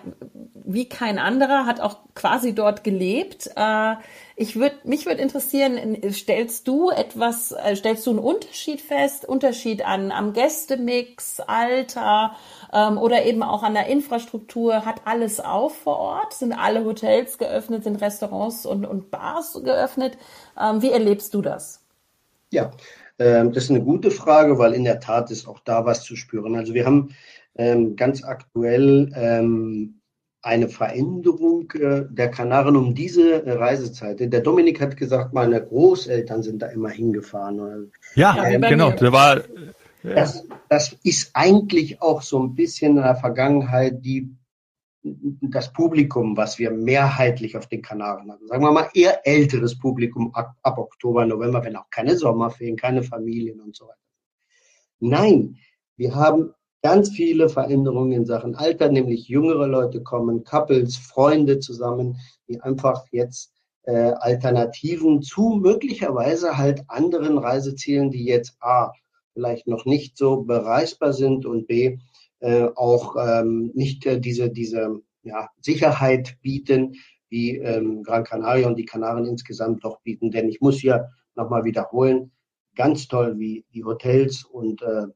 wie 0.73 0.89
kein 0.89 1.19
anderer, 1.19 1.65
hat 1.65 1.79
auch 1.79 1.99
quasi 2.15 2.53
dort 2.53 2.83
gelebt. 2.83 3.49
Äh, 3.55 3.95
ich 4.35 4.55
würde, 4.55 4.75
mich 4.83 5.05
würde 5.05 5.21
interessieren, 5.21 5.97
stellst 6.11 6.67
du 6.67 6.89
etwas, 6.89 7.51
äh, 7.51 7.75
stellst 7.75 8.05
du 8.07 8.09
einen 8.09 8.19
Unterschied 8.19 8.81
fest, 8.81 9.25
Unterschied 9.25 9.85
an, 9.85 10.11
am 10.11 10.33
Gästemix, 10.33 11.39
Alter 11.39 12.35
ähm, 12.73 12.97
oder 12.97 13.25
eben 13.25 13.43
auch 13.43 13.63
an 13.63 13.75
der 13.75 13.87
Infrastruktur? 13.87 14.85
Hat 14.85 15.01
alles 15.05 15.39
auf 15.39 15.77
vor 15.77 15.97
Ort? 15.97 16.33
Sind 16.33 16.53
alle 16.53 16.83
Hotels 16.83 17.37
geöffnet? 17.37 17.83
Sind 17.83 18.01
Restaurants 18.01 18.65
und, 18.65 18.85
und 18.85 19.11
Bars 19.11 19.59
geöffnet? 19.63 20.17
Ähm, 20.59 20.81
wie 20.81 20.91
erlebst 20.91 21.33
du 21.33 21.41
das? 21.41 21.81
Ja, 22.49 22.71
äh, 23.17 23.45
das 23.49 23.65
ist 23.65 23.69
eine 23.69 23.83
gute 23.83 24.11
Frage, 24.11 24.57
weil 24.57 24.73
in 24.73 24.83
der 24.83 24.99
Tat 24.99 25.31
ist 25.31 25.47
auch 25.47 25.59
da 25.59 25.85
was 25.85 26.03
zu 26.03 26.15
spüren. 26.15 26.55
Also 26.55 26.73
wir 26.73 26.85
haben 26.85 27.15
ähm, 27.55 27.95
ganz 27.95 28.23
aktuell 28.23 29.11
ähm, 29.15 29.99
eine 30.43 30.67
Veränderung 30.67 31.71
äh, 31.71 32.03
der 32.09 32.29
Kanaren 32.29 32.75
um 32.75 32.93
diese 32.93 33.45
äh, 33.45 33.53
Reisezeit. 33.53 34.19
Der 34.19 34.41
Dominik 34.41 34.81
hat 34.81 34.97
gesagt, 34.97 35.33
meine 35.33 35.63
Großeltern 35.63 36.43
sind 36.43 36.61
da 36.61 36.67
immer 36.67 36.89
hingefahren. 36.89 37.91
Ja, 38.15 38.45
ähm, 38.45 38.61
genau. 38.61 38.91
Der 38.91 39.13
war, 39.13 39.37
ja. 39.37 40.13
das, 40.13 40.45
das 40.67 40.97
ist 41.03 41.31
eigentlich 41.33 42.01
auch 42.01 42.21
so 42.21 42.43
ein 42.43 42.55
bisschen 42.55 42.97
in 42.97 43.03
der 43.03 43.15
Vergangenheit 43.15 44.03
die, 44.03 44.35
das 45.01 45.71
Publikum, 45.71 46.35
was 46.35 46.59
wir 46.59 46.71
mehrheitlich 46.71 47.55
auf 47.55 47.67
den 47.67 47.81
Kanaren 47.81 48.29
hatten. 48.29 48.47
Sagen 48.47 48.63
wir 48.63 48.71
mal 48.71 48.89
eher 48.93 49.25
älteres 49.25 49.79
Publikum 49.79 50.35
ab, 50.35 50.55
ab 50.61 50.77
Oktober, 50.77 51.25
November, 51.25 51.63
wenn 51.63 51.77
auch 51.77 51.89
keine 51.89 52.17
Sommerferien, 52.17 52.75
keine 52.75 53.03
Familien 53.03 53.61
und 53.61 53.75
so 53.77 53.85
weiter. 53.85 53.97
Nein, 54.99 55.57
wir 55.95 56.15
haben 56.15 56.53
ganz 56.83 57.09
viele 57.09 57.47
Veränderungen 57.47 58.11
in 58.11 58.25
Sachen 58.25 58.55
Alter, 58.55 58.89
nämlich 58.89 59.29
jüngere 59.29 59.67
Leute 59.67 60.03
kommen, 60.03 60.43
Couples, 60.43 60.97
Freunde 60.97 61.59
zusammen, 61.59 62.17
die 62.49 62.61
einfach 62.61 63.05
jetzt 63.11 63.53
äh, 63.83 64.11
Alternativen 64.11 65.21
zu 65.21 65.59
möglicherweise 65.61 66.57
halt 66.57 66.83
anderen 66.89 67.37
Reisezielen, 67.37 68.11
die 68.11 68.25
jetzt 68.25 68.57
A, 68.59 68.91
vielleicht 69.33 69.65
noch 69.65 69.85
nicht 69.85 70.17
so 70.17 70.43
bereisbar 70.43 71.13
sind 71.13 71.45
und 71.45 71.67
B, 71.67 71.97
äh, 72.39 72.67
auch 72.75 73.15
ähm, 73.15 73.71
nicht 73.73 74.05
äh, 74.05 74.19
diese, 74.19 74.49
diese 74.49 75.01
ja, 75.23 75.49
Sicherheit 75.61 76.37
bieten, 76.41 76.95
wie 77.29 77.57
ähm, 77.57 78.03
Gran 78.03 78.25
Canaria 78.25 78.67
und 78.67 78.75
die 78.75 78.85
Kanaren 78.85 79.25
insgesamt 79.25 79.85
doch 79.85 80.01
bieten. 80.01 80.31
Denn 80.31 80.49
ich 80.49 80.59
muss 80.59 80.79
hier 80.79 81.09
nochmal 81.35 81.63
wiederholen, 81.63 82.31
ganz 82.75 83.07
toll, 83.07 83.39
wie 83.39 83.65
die 83.73 83.85
Hotels 83.85 84.43
und 84.43 84.81
äh, 84.81 85.07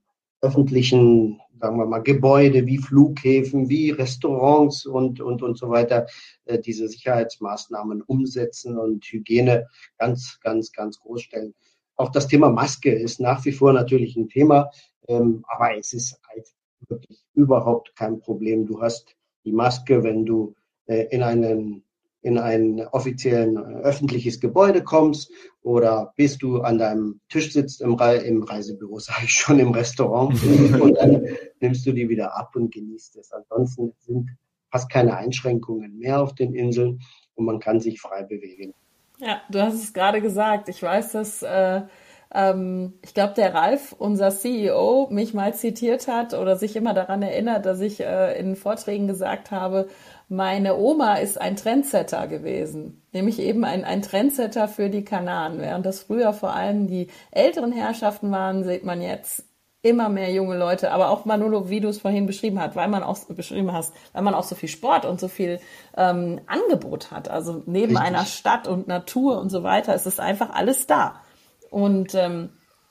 öffentlichen, 0.42 1.40
sagen 1.60 1.78
wir 1.78 1.86
mal, 1.86 2.04
Gebäude 2.04 2.66
wie 2.66 2.78
Flughäfen, 2.78 3.70
wie 3.70 3.92
Restaurants 3.92 4.86
und, 4.86 5.20
und, 5.20 5.42
und 5.42 5.58
so 5.58 5.70
weiter 5.70 6.06
äh, 6.46 6.60
diese 6.60 6.88
Sicherheitsmaßnahmen 6.88 8.02
umsetzen 8.04 8.78
und 8.78 9.06
Hygiene 9.06 9.68
ganz, 9.98 10.40
ganz, 10.42 10.72
ganz 10.72 11.00
groß 11.00 11.22
stellen. 11.22 11.54
Auch 11.96 12.12
das 12.12 12.28
Thema 12.28 12.50
Maske 12.50 12.94
ist 12.94 13.20
nach 13.20 13.44
wie 13.46 13.52
vor 13.52 13.74
natürlich 13.74 14.16
ein 14.16 14.30
Thema, 14.30 14.70
ähm, 15.08 15.44
aber 15.48 15.78
es 15.78 15.94
ist 15.94 16.20
halt 16.30 16.48
wirklich 16.88 17.24
überhaupt 17.34 17.96
kein 17.96 18.20
Problem. 18.20 18.68
Du 18.68 18.82
hast 18.82 19.16
die 19.46 19.52
Maske, 19.52 20.04
wenn 20.04 20.26
du 20.26 20.54
äh, 20.86 21.08
in 21.10 21.24
einen 21.24 21.84
in 22.22 22.38
ein 22.38 22.86
offiziellen 22.92 23.56
äh, 23.56 23.82
öffentliches 23.84 24.40
Gebäude 24.40 24.84
kommst 24.84 25.32
oder 25.68 26.14
bis 26.16 26.38
du 26.38 26.62
an 26.62 26.78
deinem 26.78 27.20
Tisch 27.28 27.52
sitzt 27.52 27.82
im, 27.82 27.96
Re 27.96 28.16
im 28.16 28.42
Reisebüro, 28.42 29.00
sage 29.00 29.26
ich 29.26 29.34
schon, 29.34 29.60
im 29.60 29.72
Restaurant 29.72 30.42
und 30.82 30.98
dann 30.98 31.28
nimmst 31.60 31.86
du 31.86 31.92
die 31.92 32.08
wieder 32.08 32.38
ab 32.38 32.56
und 32.56 32.74
genießt 32.74 33.18
es. 33.18 33.34
Ansonsten 33.34 33.94
sind 34.00 34.30
fast 34.72 34.90
keine 34.90 35.18
Einschränkungen 35.18 35.98
mehr 35.98 36.22
auf 36.22 36.34
den 36.34 36.56
Inseln 36.56 37.02
und 37.36 37.46
man 37.46 37.60
kann 37.60 37.82
sich 37.82 38.00
frei 38.00 38.24
bewegen. 38.24 38.74
Ja, 39.20 39.42
du 39.50 39.62
hast 39.62 39.74
es 39.74 39.94
gerade 39.94 40.22
gesagt. 40.22 40.70
Ich 40.70 40.82
weiß, 40.82 41.12
dass 41.12 41.42
äh, 41.44 41.82
ähm, 42.34 42.94
ich 43.02 43.14
glaube, 43.14 43.34
der 43.34 43.54
Ralf, 43.54 43.94
unser 43.98 44.32
CEO, 44.32 45.08
mich 45.12 45.34
mal 45.34 45.54
zitiert 45.54 46.08
hat 46.08 46.34
oder 46.34 46.56
sich 46.56 46.76
immer 46.76 46.94
daran 46.94 47.22
erinnert, 47.22 47.66
dass 47.66 47.82
ich 47.82 48.02
äh, 48.02 48.40
in 48.40 48.56
Vorträgen 48.56 49.08
gesagt 49.08 49.52
habe, 49.52 49.88
meine 50.30 50.78
Oma 50.78 51.16
ist 51.16 51.40
ein 51.40 51.56
Trendsetter 51.56 52.28
gewesen, 52.28 53.02
nämlich 53.14 53.40
eben 53.40 53.64
ein, 53.64 53.86
ein 53.86 54.02
Trendsetter 54.02 54.68
für 54.68 54.90
die 54.90 55.06
Kanaren. 55.06 55.60
Während 55.60 55.86
das 55.86 56.02
früher 56.02 56.34
vor 56.34 56.54
allem 56.54 56.88
die 56.88 57.08
älteren 57.32 57.72
Herrschaften 57.72 58.30
waren, 58.32 58.64
sieht 58.66 58.84
man 58.84 59.02
jetzt 59.02 59.46
immer 59.82 60.10
mehr 60.10 60.32
junge 60.32 60.58
Leute, 60.58 60.92
aber 60.92 61.10
auch 61.10 61.24
Manolo, 61.24 61.70
wie 61.70 61.80
du 61.80 61.88
es 61.88 62.00
vorhin 62.02 62.26
beschrieben 62.26 62.60
hast, 62.60 62.76
weil 62.76 62.90
man 62.90 63.04
auch 63.04 63.18
beschrieben 63.26 63.72
hast, 63.72 63.94
weil 64.12 64.24
man 64.24 64.34
auch 64.34 64.44
so 64.44 64.56
viel 64.56 64.70
Sport 64.70 65.06
und 65.06 65.20
so 65.20 65.30
viel 65.30 65.60
ähm, 65.96 66.42
Angebot 66.48 67.12
hat. 67.12 67.30
Also 67.30 67.64
neben 67.66 67.96
Richtig. 67.96 68.08
einer 68.08 68.26
Stadt 68.26 68.68
und 68.68 68.88
Natur 68.88 69.40
und 69.40 69.50
so 69.50 69.64
weiter 69.64 69.96
ist 69.96 70.08
es 70.08 70.20
einfach 70.20 70.50
alles 70.50 70.88
da. 70.88 71.22
Und 71.70 72.16
ähm, 72.16 72.50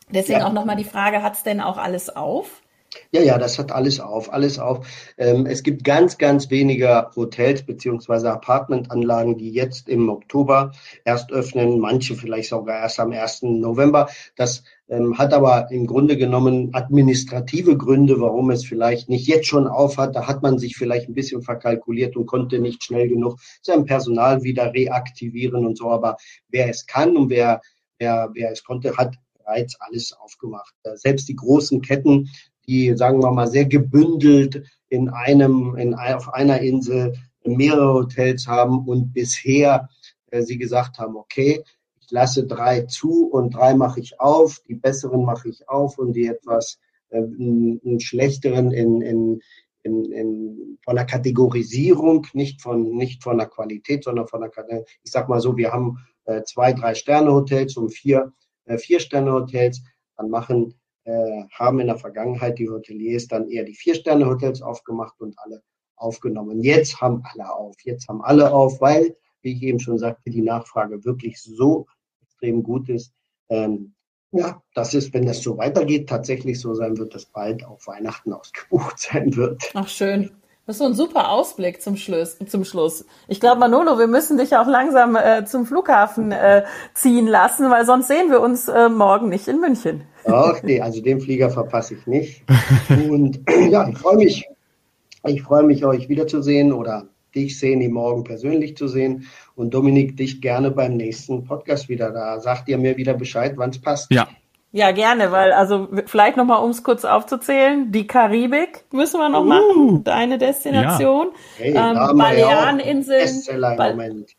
deswegen 0.09 0.41
ja. 0.41 0.47
auch 0.47 0.53
nochmal 0.53 0.77
die 0.77 0.85
Frage, 0.85 1.23
hat 1.23 1.35
es 1.35 1.43
denn 1.43 1.61
auch 1.61 1.77
alles 1.77 2.15
auf? 2.15 2.63
Ja, 3.11 3.21
ja, 3.23 3.39
das 3.39 3.59
hat 3.59 3.73
alles 3.73 4.01
auf, 4.01 4.33
alles 4.33 4.59
auf. 4.59 4.87
Ähm, 5.19 5.47
es 5.47 5.63
gibt 5.63 5.85
ganz, 5.85 6.19
ganz 6.19 6.51
wenige 6.51 7.11
Hotels 7.17 7.63
beziehungsweise 7.65 8.31
Apartmentanlagen, 8.33 9.37
die 9.37 9.51
jetzt 9.51 9.89
im 9.89 10.09
Oktober 10.09 10.73
erst 11.05 11.33
öffnen, 11.33 11.79
manche 11.79 12.15
vielleicht 12.15 12.51
sogar 12.51 12.81
erst 12.81 13.01
am 13.01 13.13
1. 13.13 13.43
November. 13.43 14.09
Das 14.37 14.65
ähm, 14.89 15.19
hat 15.19 15.35
aber 15.35 15.71
im 15.71 15.87
Grunde 15.87 16.17
genommen 16.17 16.71
administrative 16.75 17.77
Gründe, 17.77 18.21
warum 18.21 18.51
es 18.51 18.65
vielleicht 18.65 19.09
nicht 19.09 19.27
jetzt 19.27 19.47
schon 19.47 19.67
auf 19.67 19.99
hat. 19.99 20.15
Da 20.15 20.27
hat 20.27 20.43
man 20.43 20.59
sich 20.59 20.77
vielleicht 20.77 21.09
ein 21.09 21.15
bisschen 21.15 21.43
verkalkuliert 21.43 22.17
und 22.17 22.27
konnte 22.27 22.59
nicht 22.61 22.85
schnell 22.85 23.09
genug 23.09 23.39
sein 23.63 23.85
Personal 23.85 24.43
wieder 24.43 24.73
reaktivieren 24.73 25.67
und 25.67 25.77
so. 25.77 25.91
Aber 25.91 26.17
wer 26.49 26.69
es 26.69 26.87
kann 26.87 27.17
und 27.17 27.31
wer, 27.31 27.61
wer, 27.99 28.31
wer 28.33 28.53
es 28.53 28.63
konnte, 28.63 28.97
hat 28.97 29.17
bereits 29.39 29.77
alles 29.81 30.13
aufgemacht. 30.13 30.75
Selbst 30.95 31.29
die 31.29 31.37
großen 31.37 31.81
Ketten 31.81 32.29
die, 32.67 32.97
sagen 32.97 33.23
wir 33.23 33.31
mal, 33.33 33.47
sehr 33.47 33.67
gebündelt 33.67 34.63
in 34.89 35.09
einem, 35.09 35.77
in, 35.77 35.95
auf 35.95 36.33
einer 36.33 36.61
Insel 36.61 37.15
mehrere 37.45 37.95
Hotels 37.95 38.47
haben 38.47 38.87
und 38.87 39.13
bisher 39.13 39.89
äh, 40.31 40.43
sie 40.43 40.59
gesagt 40.59 40.99
haben, 40.99 41.17
okay, 41.17 41.63
ich 42.01 42.11
lasse 42.11 42.47
drei 42.47 42.83
zu 42.83 43.29
und 43.29 43.55
drei 43.55 43.75
mache 43.75 44.01
ich 44.01 44.21
auf, 44.21 44.61
die 44.69 44.75
besseren 44.75 45.25
mache 45.25 45.49
ich 45.49 45.69
auf 45.69 45.99
und 45.99 46.13
die 46.13 46.27
etwas 46.27 46.79
äh, 47.11 47.19
einen 47.19 48.01
schlechteren 48.01 48.73
in, 48.73 49.01
in, 49.01 49.41
in, 49.83 50.05
in, 50.13 50.79
von 50.85 50.97
der 50.97 51.05
Kategorisierung, 51.05 52.27
nicht 52.33 52.61
von, 52.61 52.97
nicht 52.97 53.23
von 53.23 53.39
der 53.39 53.47
Qualität, 53.47 54.05
sondern 54.05 54.27
von 54.27 54.41
der, 54.41 54.85
ich 55.03 55.11
sag 55.11 55.29
mal 55.29 55.41
so, 55.41 55.57
wir 55.57 55.73
haben 55.73 55.99
äh, 56.25 56.43
zwei, 56.43 56.73
drei 56.73 56.95
Sterne 56.95 57.33
Hotels 57.33 57.77
und 57.77 57.91
vier, 57.91 58.33
äh, 58.65 58.79
vier 58.79 59.01
Sterne 59.01 59.33
Hotels, 59.33 59.83
dann 60.17 60.31
machen 60.31 60.75
äh, 61.07 61.45
haben 61.53 61.79
in 61.79 61.87
der 61.87 61.99
Vergangenheit 61.99 62.59
die 62.59 62.69
Hoteliers 62.69 63.29
dann 63.29 63.49
eher 63.49 63.65
die 63.65 63.75
Vier-Sterne-Hotels 63.75 64.61
aufgemacht 64.61 65.21
und 65.21 65.39
alle 65.39 65.63
aufgenommen. 65.95 66.63
Jetzt 66.63 67.01
haben 67.01 67.23
alle 67.25 67.49
auf. 67.53 67.77
Jetzt 67.85 68.09
haben 68.09 68.23
alle 68.23 68.53
auf, 68.53 68.81
weil, 68.81 69.17
wie 69.41 69.53
ich 69.53 69.63
eben 69.63 69.79
schon 69.79 69.99
sagte, 69.99 70.31
die 70.31 70.43
Nachfrage 70.43 71.05
wirklich 71.05 71.41
so 71.41 71.87
extrem 72.23 72.63
gut 72.63 72.89
ist. 72.89 73.13
Ähm, 73.49 73.95
ja, 74.33 74.61
das 74.75 74.95
ist, 74.95 75.15
wenn 75.15 75.27
das 75.27 75.41
so 75.43 75.57
weitergeht, 75.57 76.09
tatsächlich 76.09 76.61
so 76.61 76.75
sein 76.75 76.99
wird, 76.99 77.15
dass 77.15 77.27
bald 77.27 77.65
auf 77.65 77.87
Weihnachten 77.87 78.33
ausgebucht 78.33 78.99
sein 79.13 79.37
wird. 79.37 79.63
Ach, 79.75 79.89
schön. 79.89 80.33
Das 80.67 80.75
ist 80.75 80.81
so 80.81 80.87
ein 80.87 80.95
super 80.95 81.31
Ausblick 81.31 81.81
zum 81.81 81.97
Schluss. 81.97 82.37
Zum 82.49 82.65
Schluss. 82.65 83.07
Ich 83.29 83.39
glaube, 83.39 83.61
Manolo, 83.61 84.01
wir 84.01 84.09
müssen 84.09 84.37
dich 84.37 84.57
auch 84.57 84.67
langsam 84.67 85.15
äh, 85.15 85.45
zum 85.45 85.65
Flughafen 85.65 86.33
äh, 86.33 86.65
ziehen 86.93 87.29
lassen, 87.29 87.71
weil 87.71 87.87
sonst 87.87 88.09
sehen 88.09 88.33
wir 88.33 88.41
uns 88.41 88.67
äh, 88.67 88.89
morgen 88.89 89.29
nicht 89.29 89.47
in 89.47 89.61
München. 89.61 90.03
Ach 90.27 90.63
nee, 90.63 90.81
also 90.81 91.01
den 91.01 91.21
Flieger 91.21 91.51
verpasse 91.51 91.95
ich 91.95 92.07
nicht. 92.07 92.43
Und 93.09 93.41
ja, 93.71 93.89
ich 93.89 93.99
freue 93.99 94.17
mich. 94.17 94.49
Ich 95.25 95.43
freue 95.43 95.65
mich, 95.65 95.85
euch 95.85 96.09
wiederzusehen 96.09 96.73
oder 96.73 97.09
dich, 97.35 97.59
Seni, 97.59 97.89
morgen 97.89 98.25
persönlich 98.25 98.77
zu 98.77 98.89
sehen. 98.89 99.27
Und 99.55 99.75
Dominik, 99.75 100.17
dich 100.17 100.41
gerne 100.41 100.71
beim 100.71 100.97
nächsten 100.97 101.45
Podcast 101.45 101.89
wieder. 101.89 102.11
Da 102.11 102.41
sagt 102.41 102.69
ihr 102.69 102.79
mir 102.79 102.97
wieder 102.97 103.15
Bescheid, 103.15 103.55
wann 103.57 103.71
es 103.71 103.81
passt. 103.81 104.11
Ja, 104.11 104.29
ja, 104.77 104.91
gerne, 104.91 105.33
weil 105.33 105.53
also 105.53 105.89
vielleicht 106.05 106.37
nochmal, 106.37 106.63
um 106.63 106.71
es 106.71 106.83
kurz 106.83 107.07
aufzuzählen, 107.07 107.93
die 107.93 108.07
Karibik 108.07 108.85
müssen 108.93 109.19
wir 109.19 109.31
noch 109.31 109.41
uh, 109.41 109.45
machen, 109.45 110.05
deine 110.05 110.37
Destination. 110.37 111.29
Ja. 111.59 111.65
Hey, 111.65 111.71
ähm, 111.71 112.19
Baleareninseln. 112.19 113.61
Ba 113.61 113.91
Moment. 113.91 114.37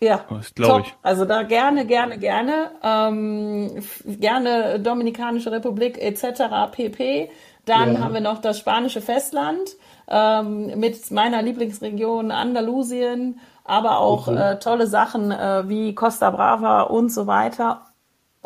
Ja, 0.00 0.24
glaube 0.54 0.82
ich. 0.86 0.94
Also 1.02 1.24
da 1.24 1.42
gerne, 1.42 1.86
gerne, 1.86 2.18
gerne. 2.18 2.70
Ähm, 2.82 3.82
gerne 4.06 4.78
Dominikanische 4.78 5.50
Republik 5.50 5.98
etc. 5.98 6.70
pp. 6.70 7.30
Dann 7.64 7.94
ja. 7.94 8.00
haben 8.00 8.14
wir 8.14 8.20
noch 8.20 8.40
das 8.40 8.58
spanische 8.58 9.00
Festland 9.00 9.76
ähm, 10.08 10.78
mit 10.78 11.10
meiner 11.10 11.42
Lieblingsregion 11.42 12.30
Andalusien, 12.30 13.40
aber 13.64 13.98
auch 13.98 14.28
okay. 14.28 14.52
äh, 14.52 14.58
tolle 14.58 14.86
Sachen 14.86 15.32
äh, 15.32 15.68
wie 15.68 15.94
Costa 15.94 16.30
Brava 16.30 16.82
und 16.82 17.10
so 17.10 17.26
weiter. 17.26 17.86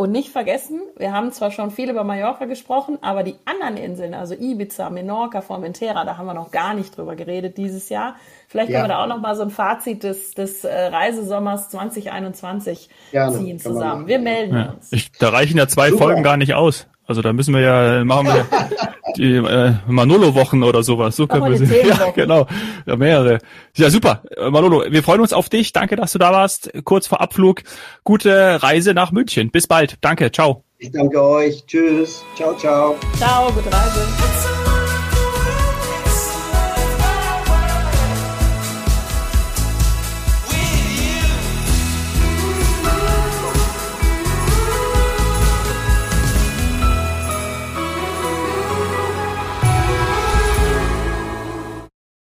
Und 0.00 0.12
nicht 0.12 0.30
vergessen, 0.30 0.80
wir 0.96 1.12
haben 1.12 1.30
zwar 1.30 1.50
schon 1.50 1.70
viel 1.70 1.90
über 1.90 2.04
Mallorca 2.04 2.46
gesprochen, 2.46 2.96
aber 3.02 3.22
die 3.22 3.34
anderen 3.44 3.76
Inseln, 3.76 4.14
also 4.14 4.32
Ibiza, 4.32 4.88
Menorca, 4.88 5.42
Formentera, 5.42 6.06
da 6.06 6.16
haben 6.16 6.24
wir 6.24 6.32
noch 6.32 6.50
gar 6.50 6.72
nicht 6.72 6.96
drüber 6.96 7.16
geredet 7.16 7.58
dieses 7.58 7.90
Jahr. 7.90 8.16
Vielleicht 8.48 8.70
können 8.70 8.84
wir 8.84 8.88
da 8.88 9.02
auch 9.02 9.08
noch 9.08 9.20
mal 9.20 9.36
so 9.36 9.42
ein 9.42 9.50
Fazit 9.50 10.02
des, 10.02 10.30
des 10.30 10.64
äh, 10.64 10.86
Reisesommers 10.86 11.68
2021 11.68 12.88
Gerne, 13.10 13.36
ziehen 13.36 13.58
zusammen. 13.58 14.06
Wir 14.06 14.18
melden 14.20 14.56
ja. 14.56 14.70
uns. 14.70 14.90
Ich, 14.90 15.12
da 15.12 15.28
reichen 15.28 15.58
ja 15.58 15.68
zwei 15.68 15.90
Super. 15.90 16.04
Folgen 16.04 16.22
gar 16.22 16.38
nicht 16.38 16.54
aus. 16.54 16.86
Also 17.10 17.22
da 17.22 17.32
müssen 17.32 17.52
wir 17.52 17.60
ja, 17.60 18.04
machen 18.04 18.28
wir 18.28 18.46
die 19.16 19.34
äh, 19.34 19.72
Manolo-Wochen 19.88 20.62
oder 20.62 20.84
sowas. 20.84 21.16
So 21.16 21.26
können 21.26 21.50
wir 21.50 21.58
sie. 21.58 21.66
Ja, 21.88 22.12
genau. 22.14 22.46
Ja, 22.86 22.94
mehrere. 22.94 23.38
Ja, 23.76 23.90
super. 23.90 24.22
Äh, 24.36 24.48
Manolo, 24.48 24.84
wir 24.88 25.02
freuen 25.02 25.20
uns 25.20 25.32
auf 25.32 25.48
dich. 25.48 25.72
Danke, 25.72 25.96
dass 25.96 26.12
du 26.12 26.20
da 26.20 26.30
warst. 26.30 26.70
Kurz 26.84 27.08
vor 27.08 27.20
Abflug. 27.20 27.62
Gute 28.04 28.62
Reise 28.62 28.94
nach 28.94 29.10
München. 29.10 29.50
Bis 29.50 29.66
bald. 29.66 29.96
Danke. 30.02 30.30
Ciao. 30.30 30.62
Ich 30.78 30.92
danke 30.92 31.20
euch. 31.20 31.66
Tschüss. 31.66 32.22
Ciao, 32.36 32.54
ciao. 32.54 32.94
Ciao, 33.18 33.50
gute 33.50 33.72
Reise. 33.72 34.59